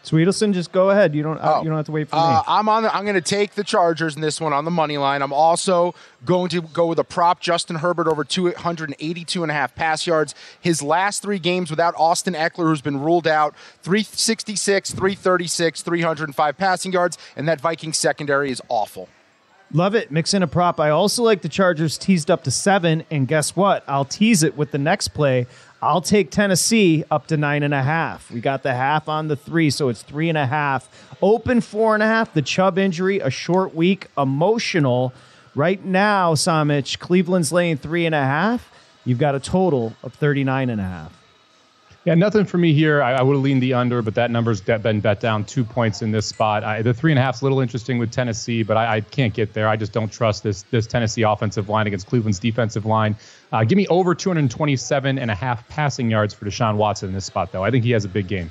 [0.04, 1.14] Swedelson, just go ahead.
[1.14, 2.22] You don't uh, you don't have to wait for me.
[2.22, 2.84] Uh, I'm on.
[2.84, 5.20] The, I'm going to take the Chargers in this one on the money line.
[5.20, 7.40] I'm also going to go with a prop.
[7.40, 10.34] Justin Herbert over 282 and a half pass yards.
[10.58, 16.92] His last three games without Austin Ekeler, who's been ruled out, 366, 336, 305 passing
[16.92, 19.08] yards, and that Viking secondary is awful.
[19.72, 20.10] Love it.
[20.10, 20.80] Mix in a prop.
[20.80, 23.04] I also like the Chargers teased up to seven.
[23.10, 23.84] And guess what?
[23.86, 25.46] I'll tease it with the next play.
[25.80, 28.30] I'll take Tennessee up to nine and a half.
[28.30, 30.88] We got the half on the three, so it's three and a half.
[31.22, 32.34] Open four and a half.
[32.34, 35.12] The Chubb injury, a short week, emotional.
[35.54, 38.70] Right now, Somich, Cleveland's laying three and a half.
[39.04, 41.19] You've got a total of 39 and a half.
[42.06, 43.02] Yeah, nothing for me here.
[43.02, 46.00] I, I would have leaned the under, but that number's been bet down two points
[46.00, 46.64] in this spot.
[46.64, 49.34] I, the three and a half's a little interesting with Tennessee, but I, I, can't
[49.34, 49.68] get there.
[49.68, 53.16] I just don't trust this this Tennessee offensive line against Cleveland's defensive line.
[53.52, 57.26] Uh, give me over 227 and a half passing yards for Deshaun Watson in this
[57.26, 57.64] spot, though.
[57.64, 58.50] I think he has a big game.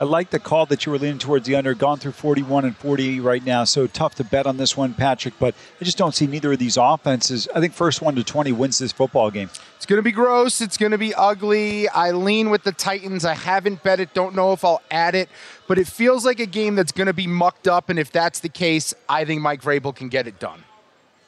[0.00, 1.72] I like the call that you were leaning towards the under.
[1.72, 5.34] Gone through 41 and 40 right now, so tough to bet on this one, Patrick.
[5.38, 7.48] But I just don't see neither of these offenses.
[7.54, 9.50] I think first one to 20 wins this football game.
[9.76, 10.60] It's going to be gross.
[10.60, 11.88] It's going to be ugly.
[11.88, 13.24] I lean with the Titans.
[13.24, 14.12] I haven't bet it.
[14.14, 15.28] Don't know if I'll add it,
[15.68, 17.88] but it feels like a game that's going to be mucked up.
[17.88, 20.64] And if that's the case, I think Mike Vrabel can get it done.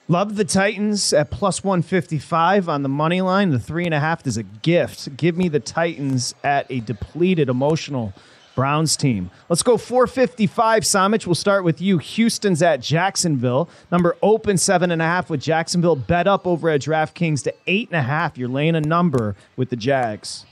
[0.09, 3.51] Love the Titans at plus 155 on the money line.
[3.51, 5.17] The three and a half is a gift.
[5.17, 8.13] Give me the Titans at a depleted emotional
[8.57, 9.31] Browns team.
[9.49, 10.83] Let's go 455.
[10.83, 11.99] Somich, we'll start with you.
[11.99, 13.69] Houston's at Jacksonville.
[13.93, 15.95] Number open seven and a half with Jacksonville.
[15.95, 18.37] Bet up over at DraftKings to eight and a half.
[18.37, 20.45] You're laying a number with the Jags.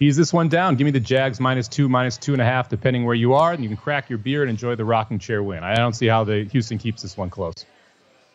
[0.00, 0.76] Ease this one down.
[0.76, 3.52] Give me the Jags minus two, minus two and a half, depending where you are,
[3.52, 5.62] and you can crack your beer and enjoy the rocking chair win.
[5.62, 7.66] I don't see how the Houston keeps this one close.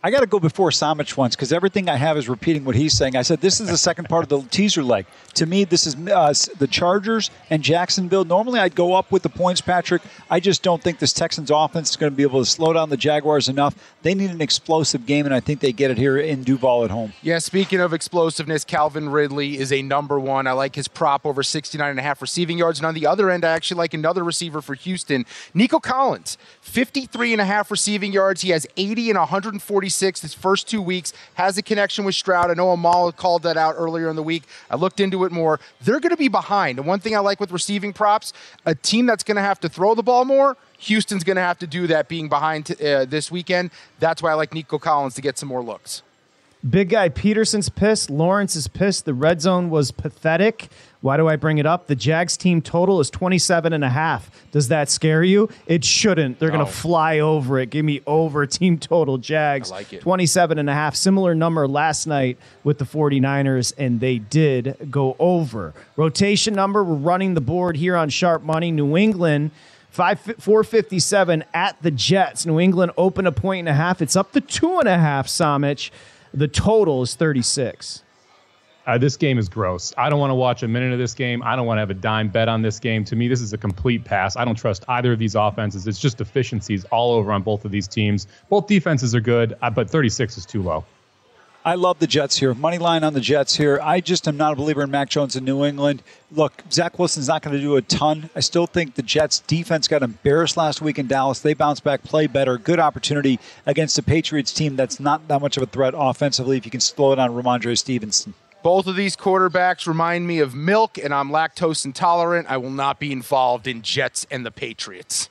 [0.06, 2.96] I got to go before Somich once because everything I have is repeating what he's
[2.96, 3.16] saying.
[3.16, 5.08] I said this is the second part of the teaser leg.
[5.34, 8.24] To me, this is uh, the Chargers and Jacksonville.
[8.24, 10.04] Normally, I'd go up with the points, Patrick.
[10.30, 12.92] I just don't think this Texans offense is going to be able to slow down
[12.92, 13.74] the Jaguars enough.
[14.04, 16.92] They need an explosive game, and I think they get it here in Duval at
[16.92, 17.14] home.
[17.24, 20.46] Yeah, speaking of explosiveness, Calvin Ridley is a number one.
[20.46, 22.78] I like his prop over 69 and a half receiving yards.
[22.78, 27.32] And on the other end, I actually like another receiver for Houston, Nico Collins, 53
[27.32, 28.42] and a half receiving yards.
[28.42, 32.52] He has 80 and 146 his first two weeks, has a connection with Stroud.
[32.52, 34.44] I know Amal called that out earlier in the week.
[34.70, 35.60] I looked into it more.
[35.82, 36.80] They're going to be behind.
[36.80, 38.34] And one thing I like with receiving props,
[38.66, 41.60] a team that's going to have to throw the ball more Houston's going to have
[41.60, 43.72] to do that being behind uh, this weekend.
[44.00, 46.02] That's why I like Nico Collins to get some more looks.
[46.68, 48.10] Big guy Pederson's pissed.
[48.10, 49.06] Lawrence is pissed.
[49.06, 50.70] The red zone was pathetic.
[51.02, 51.86] Why do I bring it up?
[51.86, 54.32] The Jags team total is 27 and a half.
[54.52, 55.50] Does that scare you?
[55.68, 56.40] It shouldn't.
[56.40, 56.56] They're no.
[56.56, 57.70] going to fly over it.
[57.70, 59.72] Give me over team total Jags.
[59.72, 60.02] I like it.
[60.02, 60.96] 27 and a half.
[60.96, 65.76] Similar number last night with the 49ers and they did go over.
[65.96, 68.72] Rotation number, we're running the board here on Sharp Money.
[68.72, 69.52] New England
[69.96, 72.46] Five, 457 at the Jets.
[72.46, 74.02] New England open a point and a half.
[74.02, 75.90] It's up to two and a half, Somich.
[76.36, 78.04] The total is 36.
[78.86, 79.94] Uh, this game is gross.
[79.98, 81.42] I don't want to watch a minute of this game.
[81.42, 83.06] I don't want to have a dime bet on this game.
[83.06, 84.36] To me, this is a complete pass.
[84.36, 85.88] I don't trust either of these offenses.
[85.88, 88.28] It's just deficiencies all over on both of these teams.
[88.50, 90.84] Both defenses are good, uh, but 36 is too low.
[91.66, 92.54] I love the Jets here.
[92.54, 93.80] Money line on the Jets here.
[93.82, 96.04] I just am not a believer in Mac Jones in New England.
[96.32, 98.30] Look, Zach Wilson's not going to do a ton.
[98.36, 101.40] I still think the Jets defense got embarrassed last week in Dallas.
[101.40, 102.60] They bounce back, play better.
[102.60, 106.66] Good opportunity against a Patriots team that's not that much of a threat offensively if
[106.66, 108.36] you can slow down Rhamondre Stevenson.
[108.62, 112.46] Both of these quarterbacks remind me of milk, and I'm lactose intolerant.
[112.48, 115.30] I will not be involved in Jets and the Patriots.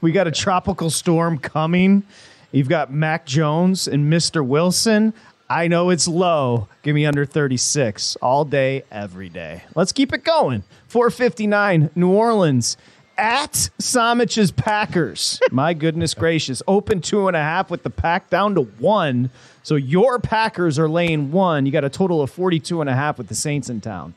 [0.00, 2.04] We got a tropical storm coming.
[2.52, 4.46] You've got Mac Jones and Mr.
[4.46, 5.12] Wilson.
[5.48, 6.68] I know it's low.
[6.82, 9.62] Give me under 36 all day, every day.
[9.74, 10.64] Let's keep it going.
[10.88, 12.76] 459, New Orleans
[13.16, 15.40] at Somich's Packers.
[15.50, 16.62] My goodness gracious.
[16.66, 19.30] Open two and a half with the pack down to one.
[19.62, 21.66] So your Packers are laying one.
[21.66, 24.14] You got a total of 42 and a half with the Saints in town.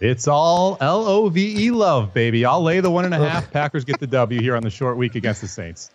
[0.00, 2.44] It's all L O V E love, baby.
[2.44, 3.50] I'll lay the one and a half.
[3.50, 5.90] Packers get the W here on the short week against the Saints.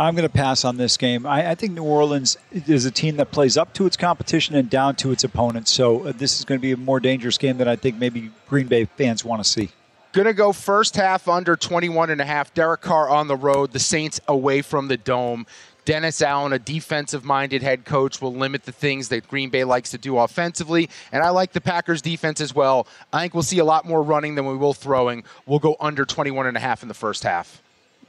[0.00, 1.26] I'm going to pass on this game.
[1.26, 4.70] I, I, think New Orleans is a team that plays up to its competition and
[4.70, 5.70] down to its opponents.
[5.70, 8.30] So uh, this is going to be a more dangerous game than I think maybe
[8.48, 9.68] Green Bay fans want to see.
[10.12, 12.54] Going to go first half under 21 and a half.
[12.54, 13.72] Derek Carr on the road.
[13.72, 15.46] The Saints away from the dome.
[15.84, 19.90] Dennis Allen, a defensive minded head coach, will limit the things that Green Bay likes
[19.90, 20.88] to do offensively.
[21.12, 22.86] And I like the Packers defense as well.
[23.12, 25.24] I think we'll see a lot more running than we will throwing.
[25.46, 27.62] We'll go under 21 and a half in the first half.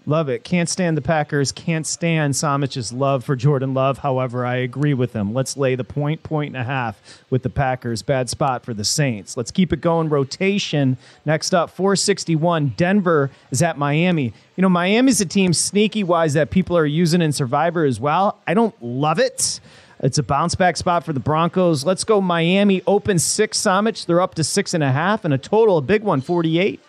[0.07, 0.43] Love it.
[0.43, 1.51] Can't stand the Packers.
[1.51, 3.99] Can't stand Somich's love for Jordan Love.
[3.99, 5.31] However, I agree with him.
[5.31, 8.01] Let's lay the point, point and a half with the Packers.
[8.01, 9.37] Bad spot for the Saints.
[9.37, 10.09] Let's keep it going.
[10.09, 10.97] Rotation.
[11.23, 12.73] Next up, 461.
[12.77, 14.33] Denver is at Miami.
[14.55, 18.39] You know, Miami's a team sneaky wise that people are using in Survivor as well.
[18.47, 19.59] I don't love it.
[19.99, 21.85] It's a bounce back spot for the Broncos.
[21.85, 22.81] Let's go Miami.
[22.87, 24.07] Open six Samich.
[24.07, 26.79] They're up to six and a half and a total, a big one, 48.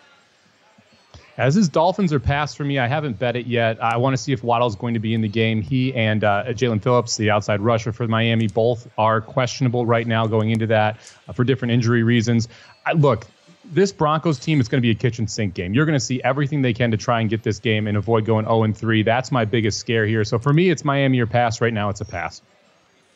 [1.37, 3.81] As his Dolphins are passed for me, I haven't bet it yet.
[3.83, 5.63] I want to see if Waddle's going to be in the game.
[5.63, 10.27] He and uh, Jaelan Phillips, the outside rusher for Miami, both are questionable right now
[10.27, 10.97] going into that
[11.27, 12.47] uh, for different injury reasons.
[12.85, 13.25] I, look,
[13.65, 15.73] this Broncos team is going to be a kitchen sink game.
[15.73, 18.25] You're going to see everything they can to try and get this game and avoid
[18.25, 19.01] going 0 and 3.
[19.01, 20.23] That's my biggest scare here.
[20.25, 21.61] So for me, it's Miami or pass.
[21.61, 22.41] Right now, it's a pass.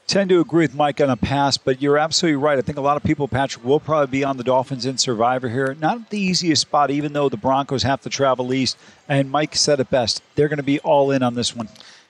[0.07, 2.57] Tend to agree with Mike on a pass, but you're absolutely right.
[2.57, 5.49] I think a lot of people, Patrick, will probably be on the Dolphins in Survivor
[5.49, 5.75] here.
[5.79, 8.77] Not the easiest spot, even though the Broncos have to travel east.
[9.09, 10.23] And Mike said it best.
[10.35, 11.67] They're going to be all in on this one.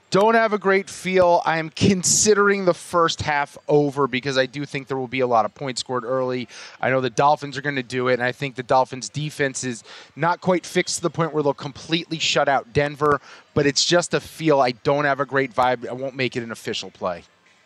[0.09, 1.41] Don't have a great feel.
[1.43, 5.27] I am considering the first half over because I do think there will be a
[5.27, 6.47] lot of points scored early.
[6.79, 9.65] I know the Dolphins are going to do it, and I think the Dolphins' defense
[9.65, 9.83] is
[10.15, 13.19] not quite fixed to the point where they'll completely shut out Denver,
[13.53, 14.61] but it's just a feel.
[14.61, 15.85] I don't have a great vibe.
[15.85, 17.23] I won't make it an official play.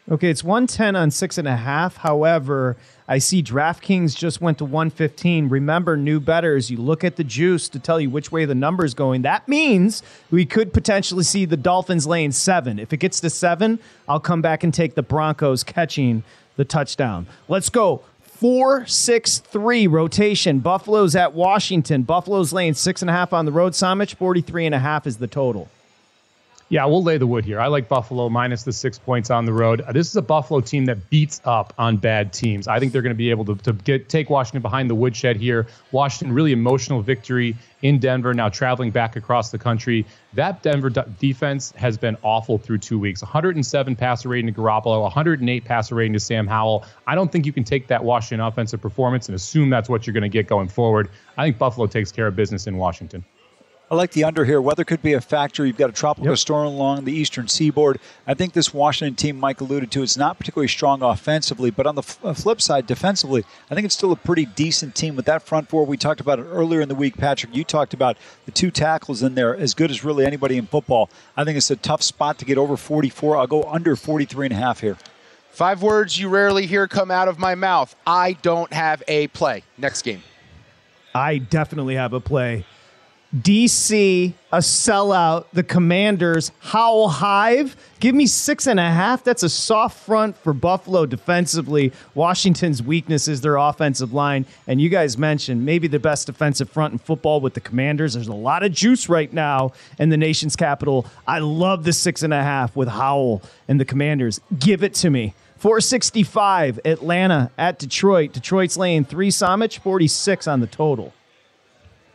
[0.09, 1.97] Okay, it's 110 on six and a half.
[1.97, 2.75] However,
[3.07, 5.47] I see DraftKings just went to 115.
[5.47, 8.83] Remember, new betters, you look at the juice to tell you which way the number
[8.83, 9.21] is going.
[9.21, 12.79] That means we could potentially see the Dolphins laying seven.
[12.79, 16.23] If it gets to seven, I'll come back and take the Broncos catching
[16.55, 17.27] the touchdown.
[17.47, 18.01] Let's go.
[18.21, 20.59] Four, six, three rotation.
[20.59, 22.01] Buffalo's at Washington.
[22.03, 23.73] Buffalo's laying six and a half on the road.
[23.73, 25.69] Somich, 43 and a half is the total.
[26.71, 27.59] Yeah, we'll lay the wood here.
[27.59, 29.83] I like Buffalo minus the six points on the road.
[29.91, 32.65] This is a Buffalo team that beats up on bad teams.
[32.65, 35.35] I think they're going to be able to, to get take Washington behind the woodshed
[35.35, 35.67] here.
[35.91, 38.33] Washington really emotional victory in Denver.
[38.33, 40.05] Now traveling back across the country.
[40.31, 43.21] That Denver d- defense has been awful through two weeks.
[43.21, 46.85] 107 passer rating to Garoppolo, 108 passer rating to Sam Howell.
[47.05, 50.13] I don't think you can take that Washington offensive performance and assume that's what you're
[50.13, 51.09] going to get going forward.
[51.37, 53.25] I think Buffalo takes care of business in Washington.
[53.91, 54.61] I like the under here.
[54.61, 55.65] Weather could be a factor.
[55.65, 56.37] You've got a tropical yep.
[56.37, 57.99] storm along the eastern seaboard.
[58.25, 61.95] I think this Washington team Mike alluded to, it's not particularly strong offensively, but on
[61.95, 65.25] the f- uh, flip side, defensively, I think it's still a pretty decent team with
[65.25, 65.85] that front four.
[65.85, 67.53] We talked about it earlier in the week, Patrick.
[67.53, 68.15] You talked about
[68.45, 71.09] the two tackles in there, as good as really anybody in football.
[71.35, 73.35] I think it's a tough spot to get over 44.
[73.35, 74.97] I'll go under 43 and a half here.
[75.49, 77.93] Five words you rarely hear come out of my mouth.
[78.07, 79.63] I don't have a play.
[79.77, 80.23] Next game.
[81.13, 82.63] I definitely have a play.
[83.35, 87.77] DC, a sellout, the Commanders, Howl Hive.
[88.01, 89.23] Give me six and a half.
[89.23, 91.93] That's a soft front for Buffalo defensively.
[92.13, 94.45] Washington's weakness is their offensive line.
[94.67, 98.15] And you guys mentioned maybe the best defensive front in football with the Commanders.
[98.15, 101.05] There's a lot of juice right now in the nation's capital.
[101.25, 104.41] I love the six and a half with Howell and the Commanders.
[104.59, 105.33] Give it to me.
[105.59, 108.33] 465 Atlanta at Detroit.
[108.33, 111.13] Detroit's laying three Somich, 46 on the total.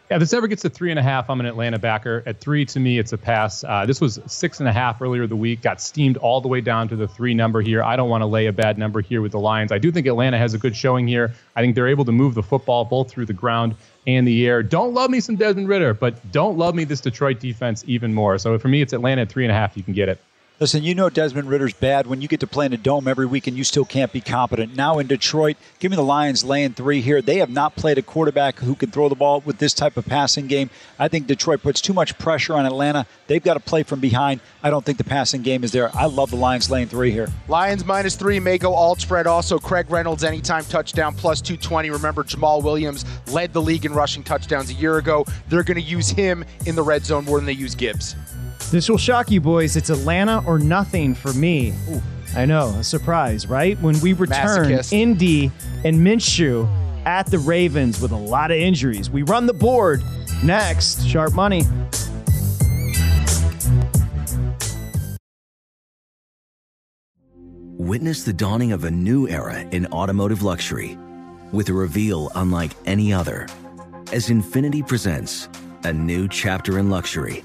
[0.09, 2.23] Yeah, this ever gets to three and a half, I'm an Atlanta backer.
[2.27, 3.65] At three, to me, it's a pass.
[3.65, 6.61] Uh, this was six and a half earlier the week, got steamed all the way
[6.61, 7.83] down to the three number here.
[7.83, 9.73] I don't want to lay a bad number here with the Lions.
[9.73, 11.35] I do think Atlanta has a good showing here.
[11.57, 13.75] I think they're able to move the football both through the ground
[14.07, 14.63] and the air.
[14.63, 18.39] Don't love me some Desmond Ridder, but don't love me this Detroit defense even more.
[18.39, 19.77] So for me, it's Atlanta at three and a half.
[19.77, 20.21] You can get it.
[20.59, 23.27] Listen, you know Desmond Ridder's bad when you get to play in a dome every
[23.27, 24.75] week and you still can't be competent.
[24.75, 27.21] Now in Detroit, give me the Lions laying three here.
[27.21, 30.07] They have not played a quarterback who can throw the ball with this type of
[30.07, 30.71] passing game.
[30.99, 33.07] I think Detroit puts too much pressure on Atlanta.
[33.27, 34.41] They've got to play from behind.
[34.63, 35.95] I don't think the passing game is there.
[35.95, 37.29] I love the Lions laying three here.
[37.49, 39.27] Lions minus three may go alt spread.
[39.27, 41.91] Also, Craig Reynolds anytime touchdown plus 220.
[41.91, 45.27] Remember, Jamaal Williams led the league in rushing touchdowns a year ago.
[45.51, 48.17] They're going to use him in the red zone more than they use Gibbs.
[48.71, 49.77] This will shock you, boys.
[49.77, 51.73] It's Atlanta or nothing for me.
[51.89, 52.03] Ooh.
[52.35, 53.81] I know, a surprise, right?
[53.81, 54.93] When we return, Masochist.
[54.93, 55.53] Indy
[55.85, 56.69] and Minshew
[57.07, 59.09] at the Ravens with a lot of injuries.
[59.09, 60.03] We run the board
[60.43, 61.07] next.
[61.07, 61.63] Sharp money.
[67.79, 70.99] Witness the dawning of a new era in automotive luxury
[71.53, 73.47] with a reveal unlike any other
[74.13, 75.49] as Infiniti presents
[75.85, 77.45] a new chapter in luxury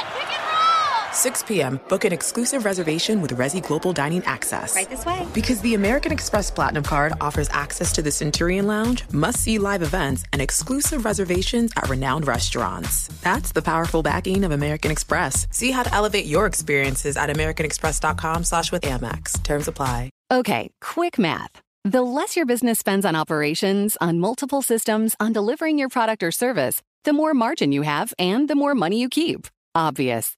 [1.11, 4.75] 6 p.m., book an exclusive reservation with Resy Global Dining Access.
[4.75, 5.25] Right this way.
[5.33, 9.81] Because the American Express Platinum Card offers access to the Centurion Lounge, must see live
[9.81, 13.07] events, and exclusive reservations at renowned restaurants.
[13.21, 15.47] That's the powerful backing of American Express.
[15.51, 19.43] See how to elevate your experiences at AmericanExpress.com slash with Amex.
[19.43, 20.09] Terms apply.
[20.31, 21.61] Okay, quick math.
[21.83, 26.31] The less your business spends on operations, on multiple systems, on delivering your product or
[26.31, 29.47] service, the more margin you have and the more money you keep.
[29.73, 30.37] Obvious.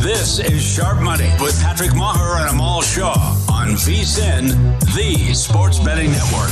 [0.00, 3.12] This is Sharp Money with Patrick Meagher and Amal Shah
[3.52, 4.48] on VSIN,
[4.94, 6.50] the sports betting network.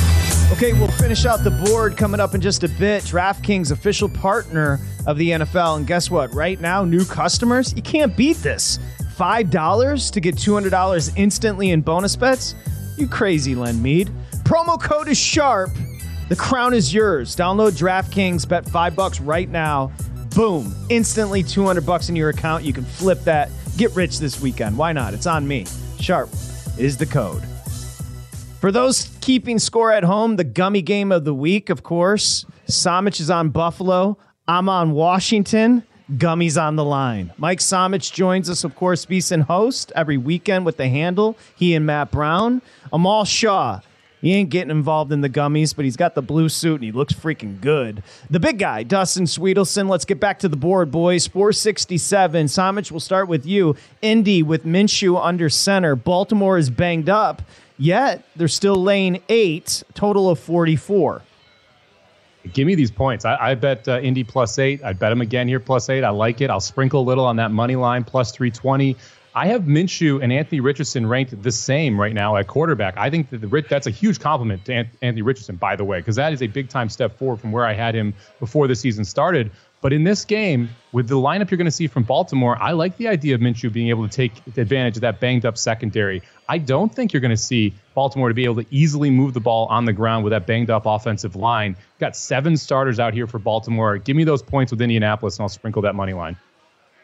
[0.51, 3.01] Okay, we'll finish out the board coming up in just a bit.
[3.05, 5.77] DraftKings, official partner of the NFL.
[5.77, 6.31] And guess what?
[6.31, 8.77] Right now, new customers, you can't beat this.
[9.17, 12.53] $5 to get $200 instantly in bonus bets?
[12.97, 14.11] You crazy, Len Mead.
[14.43, 15.75] Promo code is SHARP.
[16.29, 17.35] The crown is yours.
[17.35, 19.91] Download DraftKings, bet 5 bucks right now.
[20.35, 22.63] Boom, instantly 200 bucks in your account.
[22.63, 23.49] You can flip that.
[23.77, 24.77] Get rich this weekend.
[24.77, 25.13] Why not?
[25.13, 25.65] It's on me.
[25.99, 26.29] Sharp
[26.77, 27.43] is the code.
[28.59, 32.45] For those keeping score at home, the gummy game of the week, of course.
[32.67, 34.17] Somich is on Buffalo.
[34.47, 35.83] I'm on Washington.
[36.13, 37.31] Gummies on the line.
[37.37, 41.37] Mike Somich joins us, of course, VSIN host every weekend with the handle.
[41.55, 42.61] He and Matt Brown.
[42.91, 43.81] Amal Shah.
[44.21, 46.91] He ain't getting involved in the gummies, but he's got the blue suit and he
[46.91, 48.03] looks freaking good.
[48.29, 49.89] The big guy, Dustin Swedelson.
[49.89, 51.25] Let's get back to the board, boys.
[51.27, 52.47] 467.
[52.47, 53.75] Somich, we'll start with you.
[54.01, 55.95] Indy with Minshew under center.
[55.95, 57.41] Baltimore is banged up,
[57.77, 61.21] yet they're still laying eight, total of 44.
[62.53, 63.25] Give me these points.
[63.25, 64.83] I, I bet uh, Indy plus eight.
[64.83, 66.03] I bet him again here plus eight.
[66.03, 66.49] I like it.
[66.49, 68.95] I'll sprinkle a little on that money line plus 320.
[69.35, 72.97] I have Minshew and Anthony Richardson ranked the same right now at quarterback.
[72.97, 76.15] I think that the, that's a huge compliment to Anthony Richardson, by the way, because
[76.15, 79.05] that is a big time step forward from where I had him before the season
[79.05, 79.51] started.
[79.81, 82.97] But in this game, with the lineup you're going to see from Baltimore, I like
[82.97, 86.21] the idea of Minshew being able to take advantage of that banged up secondary.
[86.49, 89.39] I don't think you're going to see Baltimore to be able to easily move the
[89.39, 91.77] ball on the ground with that banged up offensive line.
[91.99, 93.97] Got seven starters out here for Baltimore.
[93.99, 96.35] Give me those points with Indianapolis, and I'll sprinkle that money line.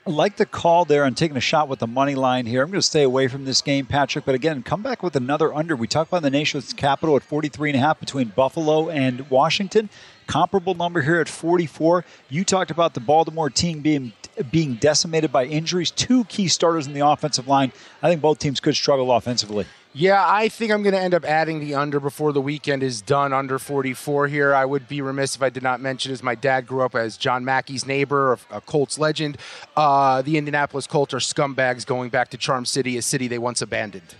[0.07, 2.61] Like the call there on taking a shot with the money line here.
[2.61, 4.23] I'm going to stay away from this game, Patrick.
[4.23, 5.75] But again, come back with another under.
[5.75, 9.89] We talked about the nation's capital at 43 and a half between Buffalo and Washington.
[10.27, 12.05] Comparable number here at 44.
[12.29, 14.13] You talked about the Baltimore team being
[14.51, 15.89] being decimated by injuries.
[15.89, 17.71] Two key starters in the offensive line.
[18.03, 19.65] I think both teams could struggle offensively.
[19.97, 23.01] Yeah, I think I'm going to end up adding the under before the weekend is
[23.01, 24.53] done, under 44 here.
[24.53, 27.15] I would be remiss if I did not mention, as my dad grew up as
[27.15, 29.37] John Mackey's neighbor, a Colts legend,
[29.77, 33.61] uh, the Indianapolis Colts are scumbags going back to Charm City, a city they once
[33.61, 34.15] abandoned.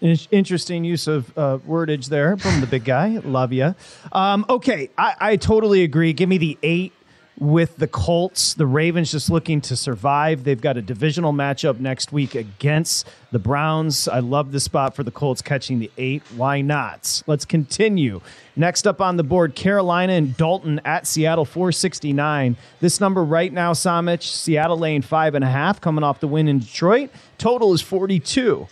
[0.00, 3.18] Interesting use of uh, wordage there from the big guy.
[3.22, 3.74] Love you.
[4.12, 6.14] Um, okay, I, I totally agree.
[6.14, 6.94] Give me the eight
[7.38, 8.54] with the Colts.
[8.54, 10.44] The Ravens just looking to survive.
[10.44, 14.08] They've got a divisional matchup next week against the Browns.
[14.08, 16.22] I love the spot for the Colts catching the eight.
[16.34, 17.22] Why not?
[17.26, 18.20] Let's continue.
[18.56, 22.56] Next up on the board, Carolina and Dalton at Seattle, 469.
[22.80, 26.48] This number right now, Somich, Seattle lane five and a half, coming off the win
[26.48, 27.10] in Detroit.
[27.36, 28.66] Total is 42.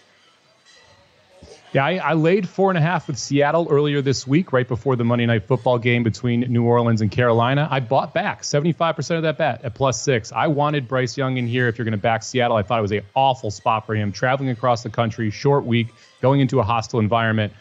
[1.75, 4.95] Yeah, I, I, laid four and a half with Seattle earlier this week, right before
[4.95, 7.67] the Monday Night Football game between New Orleans and Carolina.
[7.69, 10.31] I bought back 75% of that bet at plus six.
[10.31, 12.57] I wanted Bryce Young in here if you're going to back Seattle.
[12.57, 15.89] I thought it was an awful spot for him, traveling across the country, short week,
[16.23, 17.53] going into a hostile environment.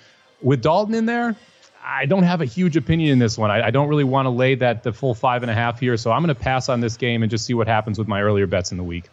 [0.44, 1.36] With Dalton in there,
[1.84, 3.50] I don't have a huge opinion in this one.
[3.50, 5.98] I, I don't really want to lay that the full five and a half here,
[5.98, 8.22] so I'm going to pass on this game and just see what happens with my
[8.22, 9.10] earlier bets in the week.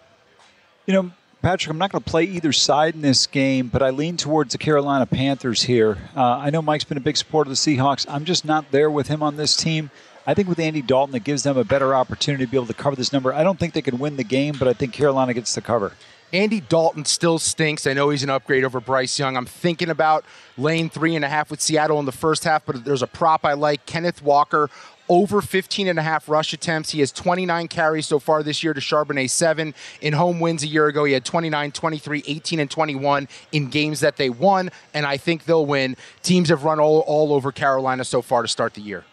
[0.84, 1.11] You know,
[1.43, 4.53] Patrick, I'm not going to play either side in this game, but I lean towards
[4.53, 5.97] the Carolina Panthers here.
[6.14, 8.05] Uh, I know Mike's been a big supporter of the Seahawks.
[8.11, 9.91] I'm just not there with him on this team.
[10.26, 12.74] I think with Andy Dalton, it gives them a better opportunity to be able to
[12.74, 13.32] cover this number.
[13.32, 15.93] I don't think they can win the game, but I think Carolina gets the cover.
[16.32, 17.86] Andy Dalton still stinks.
[17.86, 19.36] I know he's an upgrade over Bryce Young.
[19.36, 20.24] I'm thinking about
[20.57, 23.45] lane three and a half with Seattle in the first half, but there's a prop
[23.45, 23.86] I like.
[23.86, 24.70] Kenneth Walker
[25.11, 26.90] over 15 and a half rush attempts.
[26.90, 29.74] He has 29 carries so far this year to Charbonnet 7.
[30.00, 34.00] In home wins a year ago, he had 29, 23, 18, and 21 in games
[34.00, 35.96] that they won, and I think they'll win.
[36.22, 39.04] Teams have run all, all over Carolina so far to start the year.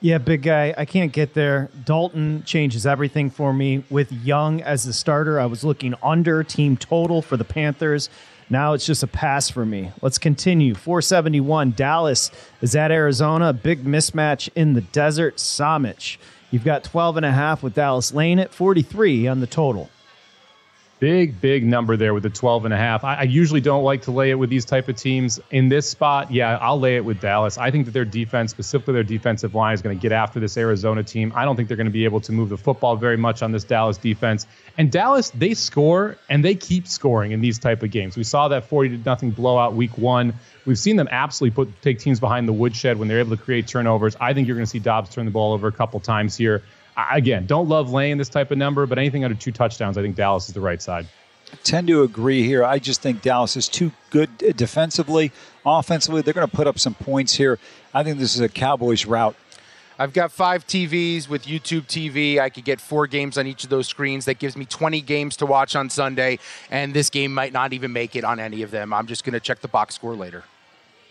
[0.00, 0.74] Yeah, big guy.
[0.76, 1.70] I can't get there.
[1.84, 3.84] Dalton changes everything for me.
[3.90, 8.10] With Young as the starter, I was looking under team total for the Panthers.
[8.50, 9.92] Now it's just a pass for me.
[10.00, 10.74] Let's continue.
[10.74, 11.72] 471.
[11.72, 12.30] Dallas
[12.62, 13.52] is at Arizona.
[13.52, 15.36] Big mismatch in the desert.
[15.36, 16.16] Somich.
[16.50, 19.90] You've got 12 and a half with Dallas laying at 43 on the total.
[21.00, 23.04] Big, big number there with the 12 and a half.
[23.04, 25.38] I, I, usually don't like to lay it with these type of teams.
[25.52, 27.56] In this spot, yeah, I'll lay it with Dallas.
[27.56, 30.56] I think that their defense, specifically their defensive line, is going to get after this
[30.56, 31.32] Arizona team.
[31.36, 33.52] I don't think they're going to be able to move the football very much on
[33.52, 34.48] this Dallas defense.
[34.76, 38.16] And Dallas, they score and they keep scoring in these type of games.
[38.16, 40.34] We saw that 40 to nothing blowout week one.
[40.66, 43.68] We've seen them absolutely put take teams behind the woodshed when they're able to create
[43.68, 44.16] turnovers.
[44.20, 46.64] I think you're going to see Dobbs turn the ball over a couple times here
[47.12, 50.16] again, don't love laying this type of number, but anything under two touchdowns, I think
[50.16, 51.06] Dallas is the right side.
[51.52, 52.64] I tend to agree here.
[52.64, 55.32] I just think Dallas is too good uh, defensively.
[55.64, 57.58] Offensively, they're going to put up some points here.
[57.94, 59.34] I think this is a Cowboys route.
[60.00, 62.38] I've got five TVs with YouTube TV.
[62.38, 64.26] I could get four games on each of those screens.
[64.26, 66.38] That gives me 20 games to watch on Sunday,
[66.70, 68.92] and this game might not even make it on any of them.
[68.92, 70.44] I'm just going to check the box score later.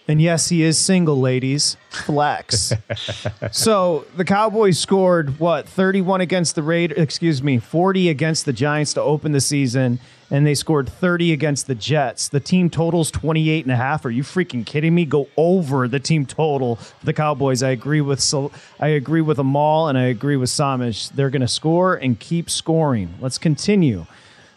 [0.10, 1.76] And yes, he is single, ladies.
[1.90, 2.72] Flex.
[3.52, 8.94] so the Cowboys scored what 31 against the Raiders, excuse me, 40 against the Giants
[8.94, 10.00] to open the season,
[10.32, 12.30] and they scored 30 against the Jets.
[12.30, 14.06] The team totals 28 and a half.
[14.06, 15.04] Are you freaking kidding me?
[15.04, 17.62] Go over the team total for the Cowboys.
[17.62, 18.24] I agree with
[18.80, 21.12] I agree with Amal and I agree with Somich.
[21.12, 23.14] They're going to score and keep scoring.
[23.20, 24.06] Let's continue.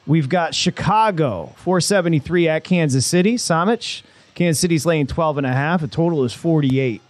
[0.06, 3.34] We've got Chicago 473 at Kansas City.
[3.34, 4.02] Somich
[4.40, 5.82] Kansas City's laying 12 and a half.
[5.82, 7.02] The total is 48.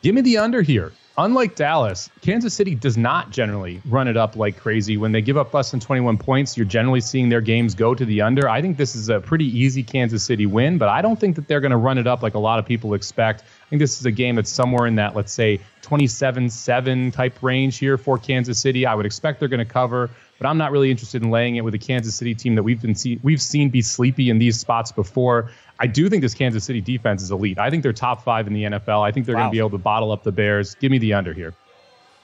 [0.00, 0.92] Give me the under here.
[1.16, 4.96] Unlike Dallas, Kansas City does not generally run it up like crazy.
[4.96, 8.04] When they give up less than 21 points, you're generally seeing their games go to
[8.04, 8.48] the under.
[8.48, 11.48] I think this is a pretty easy Kansas City win, but I don't think that
[11.48, 13.42] they're going to run it up like a lot of people expect.
[13.42, 17.42] I think this is a game that's somewhere in that, let's say, 27 7 type
[17.42, 18.86] range here for Kansas City.
[18.86, 21.62] I would expect they're going to cover but I'm not really interested in laying it
[21.62, 24.58] with a Kansas City team that we've been see, we've seen be sleepy in these
[24.58, 25.50] spots before.
[25.80, 27.58] I do think this Kansas City defense is elite.
[27.58, 29.02] I think they're top five in the NFL.
[29.02, 29.42] I think they're wow.
[29.42, 30.74] going to be able to bottle up the Bears.
[30.76, 31.54] Give me the under here.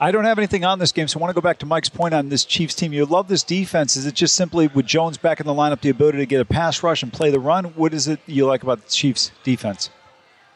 [0.01, 1.89] I don't have anything on this game, so I want to go back to Mike's
[1.89, 2.93] point on this Chiefs team.
[2.93, 3.97] You love this defense.
[3.97, 6.45] Is it just simply with Jones back in the lineup, the ability to get a
[6.45, 7.67] pass rush and play the run?
[7.77, 9.91] What is it you like about the Chiefs defense?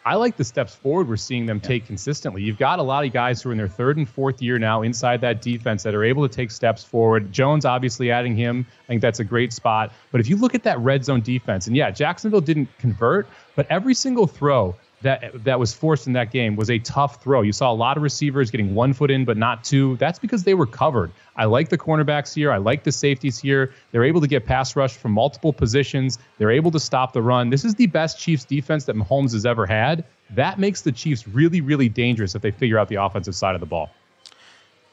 [0.09, 1.69] I like the steps forward we're seeing them yeah.
[1.69, 2.43] take consistently.
[2.43, 4.81] You've got a lot of guys who are in their third and fourth year now
[4.81, 7.31] inside that defense that are able to take steps forward.
[7.31, 9.93] Jones, obviously, adding him, I think that's a great spot.
[10.11, 13.67] But if you look at that red zone defense, and yeah, Jacksonville didn't convert, but
[13.69, 17.43] every single throw that that was forced in that game was a tough throw.
[17.43, 19.97] You saw a lot of receivers getting one foot in, but not two.
[19.97, 21.13] That's because they were covered.
[21.37, 22.51] I like the cornerbacks here.
[22.51, 23.73] I like the safeties here.
[23.93, 26.19] They're able to get pass rush from multiple positions.
[26.39, 27.51] They're able to stop the run.
[27.51, 30.05] This is the best Chiefs defense that Mahomes has ever had.
[30.31, 33.61] That makes the Chiefs really, really dangerous if they figure out the offensive side of
[33.61, 33.91] the ball.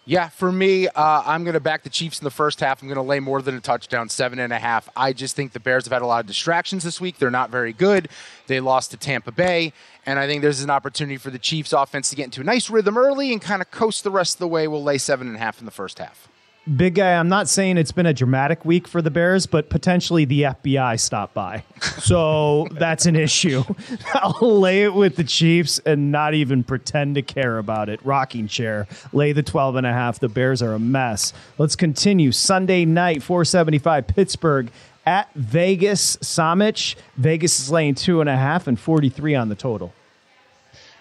[0.08, 2.80] Yeah, for me, uh, I'm going to back the Chiefs in the first half.
[2.84, 4.88] I'm going to lay more than a touchdown, seven and a half.
[4.95, 7.18] I just think the Bears have had a lot of distractions this week.
[7.18, 8.10] They're not very good.
[8.45, 9.74] They lost to Tampa Bay,
[10.06, 12.70] and I think there's an opportunity for the Chiefs offense to get into a nice
[12.70, 14.68] rhythm early and kind of coast the rest of the way.
[14.68, 16.28] We'll lay seven and a half in the first half.
[16.76, 20.26] Big guy, I'm not saying it's been a dramatic week for the Bears, but potentially
[20.26, 21.64] the FBI stopped by.
[22.06, 23.64] So that's an issue.
[24.14, 28.03] I'll lay it with the Chiefs and not even pretend to care about it.
[28.06, 30.20] Rocking chair, lay the 12 and a half.
[30.20, 31.34] The Bears are a mess.
[31.58, 32.32] Let's continue.
[32.32, 34.70] Sunday night, 475 Pittsburgh
[35.06, 36.18] at Vegas.
[36.18, 36.95] Somich.
[37.18, 39.93] Vegas is laying two and a half and 43 on the total.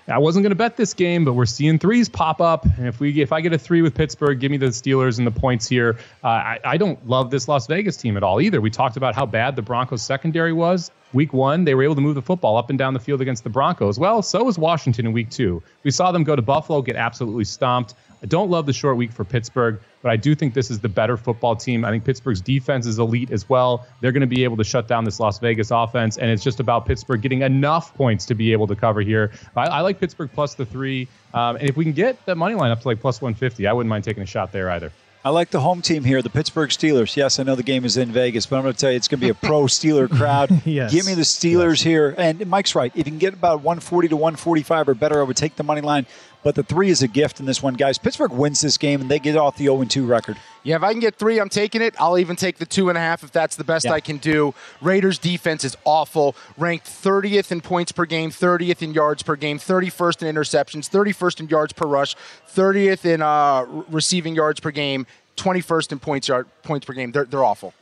[0.07, 2.66] I wasn't going to bet this game, but we're seeing threes pop up.
[2.66, 5.26] And if we if I get a three with Pittsburgh, give me the Steelers and
[5.26, 5.98] the points here.
[6.22, 8.61] Uh, I, I don't love this Las Vegas team at all either.
[8.61, 10.90] We talked about how bad the Broncos secondary was.
[11.14, 13.44] Week one, they were able to move the football up and down the field against
[13.44, 14.00] the Broncos.
[14.00, 15.62] Well, so was Washington in week two.
[15.84, 17.94] We saw them go to Buffalo, get absolutely stomped.
[18.20, 20.88] I don't love the short week for Pittsburgh, but I do think this is the
[20.88, 21.84] better football team.
[21.84, 23.86] I think Pittsburgh's defense is elite as well.
[24.00, 26.58] They're going to be able to shut down this Las Vegas offense, and it's just
[26.58, 29.30] about Pittsburgh getting enough points to be able to cover here.
[29.54, 32.56] I, I like Pittsburgh plus the three, um, and if we can get that money
[32.56, 34.90] line up to like plus 150, I wouldn't mind taking a shot there either.
[35.26, 37.16] I like the home team here, the Pittsburgh Steelers.
[37.16, 39.08] Yes, I know the game is in Vegas, but I'm going to tell you it's
[39.08, 40.50] going to be a pro Steeler crowd.
[40.66, 40.92] yes.
[40.92, 41.80] Give me the Steelers yes.
[41.80, 42.14] here.
[42.18, 42.92] And Mike's right.
[42.94, 45.80] If you can get about 140 to 145 or better, I would take the money
[45.80, 46.04] line.
[46.45, 47.97] But the three is a gift in this one, guys.
[47.99, 50.36] Pittsburgh wins this game and they get off the 0 2 record.
[50.62, 51.95] Yeah, if I can get three, I'm taking it.
[51.99, 53.92] I'll even take the two and a half if that's the best yeah.
[53.92, 54.55] I can do.
[54.80, 59.59] Raiders defense is awful, ranked 30th in points per game, 30th in yards per game,
[59.59, 62.14] 31st in interceptions, 31st in yards per rush,
[62.55, 67.11] 30th in uh, receiving yards per game, 21st in points yard points per game.
[67.11, 67.72] They're they're awful.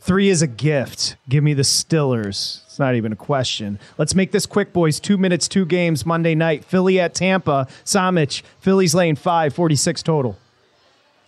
[0.00, 1.16] Three is a gift.
[1.28, 2.64] Give me the Stillers.
[2.66, 3.78] It's not even a question.
[3.98, 5.00] Let's make this quick, boys.
[5.00, 6.64] Two minutes, two games Monday night.
[6.64, 7.66] Philly at Tampa.
[7.84, 10.38] Somich, Philly's lane five, 46 total.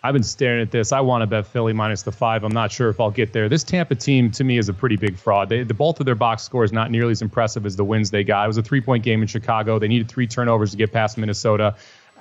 [0.02, 0.92] I've been staring at this.
[0.92, 2.42] I want to bet Philly minus the five.
[2.42, 3.50] I'm not sure if I'll get there.
[3.50, 5.50] This Tampa team, to me, is a pretty big fraud.
[5.50, 8.10] They, the both of their box score is not nearly as impressive as the wins
[8.10, 8.44] they got.
[8.44, 9.78] It was a three point game in Chicago.
[9.78, 11.74] They needed three turnovers to get past Minnesota.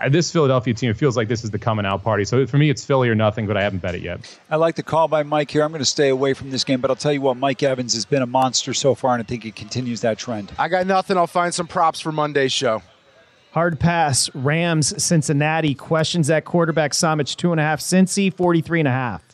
[0.09, 2.23] This Philadelphia team, it feels like this is the coming out party.
[2.23, 4.39] So for me, it's Philly or nothing, but I haven't bet it yet.
[4.49, 5.63] I like the call by Mike here.
[5.63, 7.93] I'm going to stay away from this game, but I'll tell you what, Mike Evans
[7.93, 10.51] has been a monster so far, and I think he continues that trend.
[10.57, 11.17] I got nothing.
[11.17, 12.81] I'll find some props for Monday's show.
[13.51, 15.73] Hard pass, Rams, Cincinnati.
[15.73, 17.79] Questions at quarterback, Somich, two and a half.
[17.79, 19.28] Cincy, 43 and a half.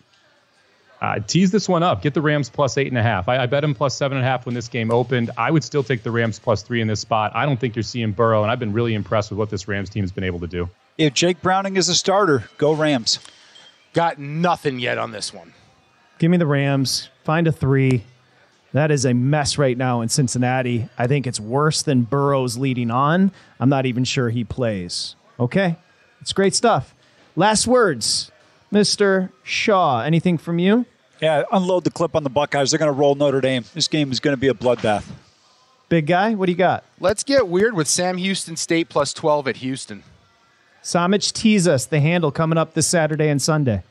[1.01, 2.01] Uh, tease this one up.
[2.01, 3.27] Get the Rams plus eight and a half.
[3.27, 5.31] I, I bet him plus seven and a half when this game opened.
[5.37, 7.31] I would still take the Rams plus three in this spot.
[7.35, 9.89] I don't think you're seeing Burrow, and I've been really impressed with what this Rams
[9.89, 10.69] team has been able to do.
[10.97, 13.19] If Jake Browning is a starter, go Rams.
[13.93, 15.53] Got nothing yet on this one.
[16.17, 17.09] Give me the Rams.
[17.23, 18.03] Find a three.
[18.71, 20.89] That is a mess right now in Cincinnati.
[20.97, 23.31] I think it's worse than Burrow's leading on.
[23.59, 25.15] I'm not even sure he plays.
[25.39, 25.77] Okay.
[26.21, 26.93] It's great stuff.
[27.35, 28.31] Last words,
[28.75, 29.31] Mr.
[29.43, 30.01] Shah.
[30.01, 30.85] Anything from you?
[31.21, 32.71] Yeah, unload the clip on the Buckeyes.
[32.71, 33.63] They're going to roll Notre Dame.
[33.73, 35.05] This game is going to be a bloodbath.
[35.87, 36.83] Big guy, what do you got?
[36.99, 40.03] Let's get weird with Sam Houston State plus 12 at Houston.
[40.83, 43.81] Somich tease us the handle coming up this Saturday and Sunday.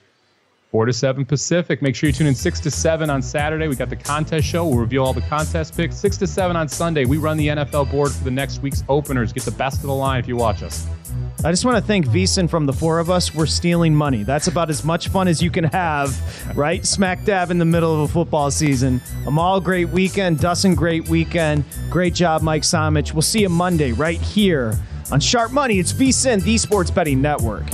[0.70, 1.80] 4 to 7 Pacific.
[1.80, 3.68] Make sure you tune in 6 to 7 on Saturday.
[3.68, 4.66] We got the contest show.
[4.66, 5.96] We'll reveal all the contest picks.
[5.96, 7.06] 6 to 7 on Sunday.
[7.06, 9.32] We run the NFL board for the next week's openers.
[9.32, 10.86] Get the best of the line if you watch us.
[11.44, 13.34] I just want to thank VSIN from the four of us.
[13.34, 14.22] We're stealing money.
[14.22, 16.82] That's about as much fun as you can have, right?
[16.86, 19.02] Smack dab in the middle of a football season.
[19.26, 20.40] Amal, great weekend.
[20.40, 21.64] Dustin, great weekend.
[21.90, 23.12] Great job, Mike Somich.
[23.12, 24.78] We'll see you Monday right here
[25.12, 25.78] on Sharp Money.
[25.78, 27.64] It's VSIN, the Sports Betting Network.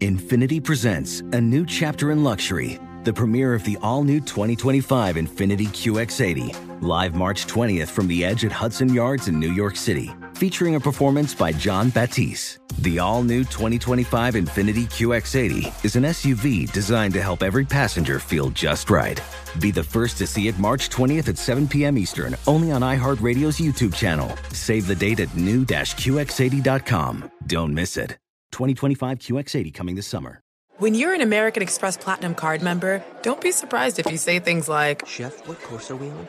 [0.00, 5.66] Infiniti presents a new chapter in luxury, the premiere of the all new 2025 Infiniti
[5.66, 10.74] QX80, live March 20th from the edge at Hudson Yards in New York City, featuring
[10.74, 12.58] a performance by Jon Batiste.
[12.80, 18.50] The all new 2025 Infiniti QX80 is an SUV designed to help every passenger feel
[18.50, 19.20] just right.
[19.60, 21.96] Be the first to see it March 20th at 7 p.m.
[21.96, 24.30] Eastern, only on iHeartRadio's YouTube channel.
[24.52, 27.30] Save the date at new-QX80.com.
[27.46, 28.18] Don't miss it.
[28.52, 30.42] 2025 QX80 coming this summer.
[30.78, 34.68] When you're an American Express Platinum card member, don't be surprised if you say things
[34.68, 36.28] like, Chef, what course are we on?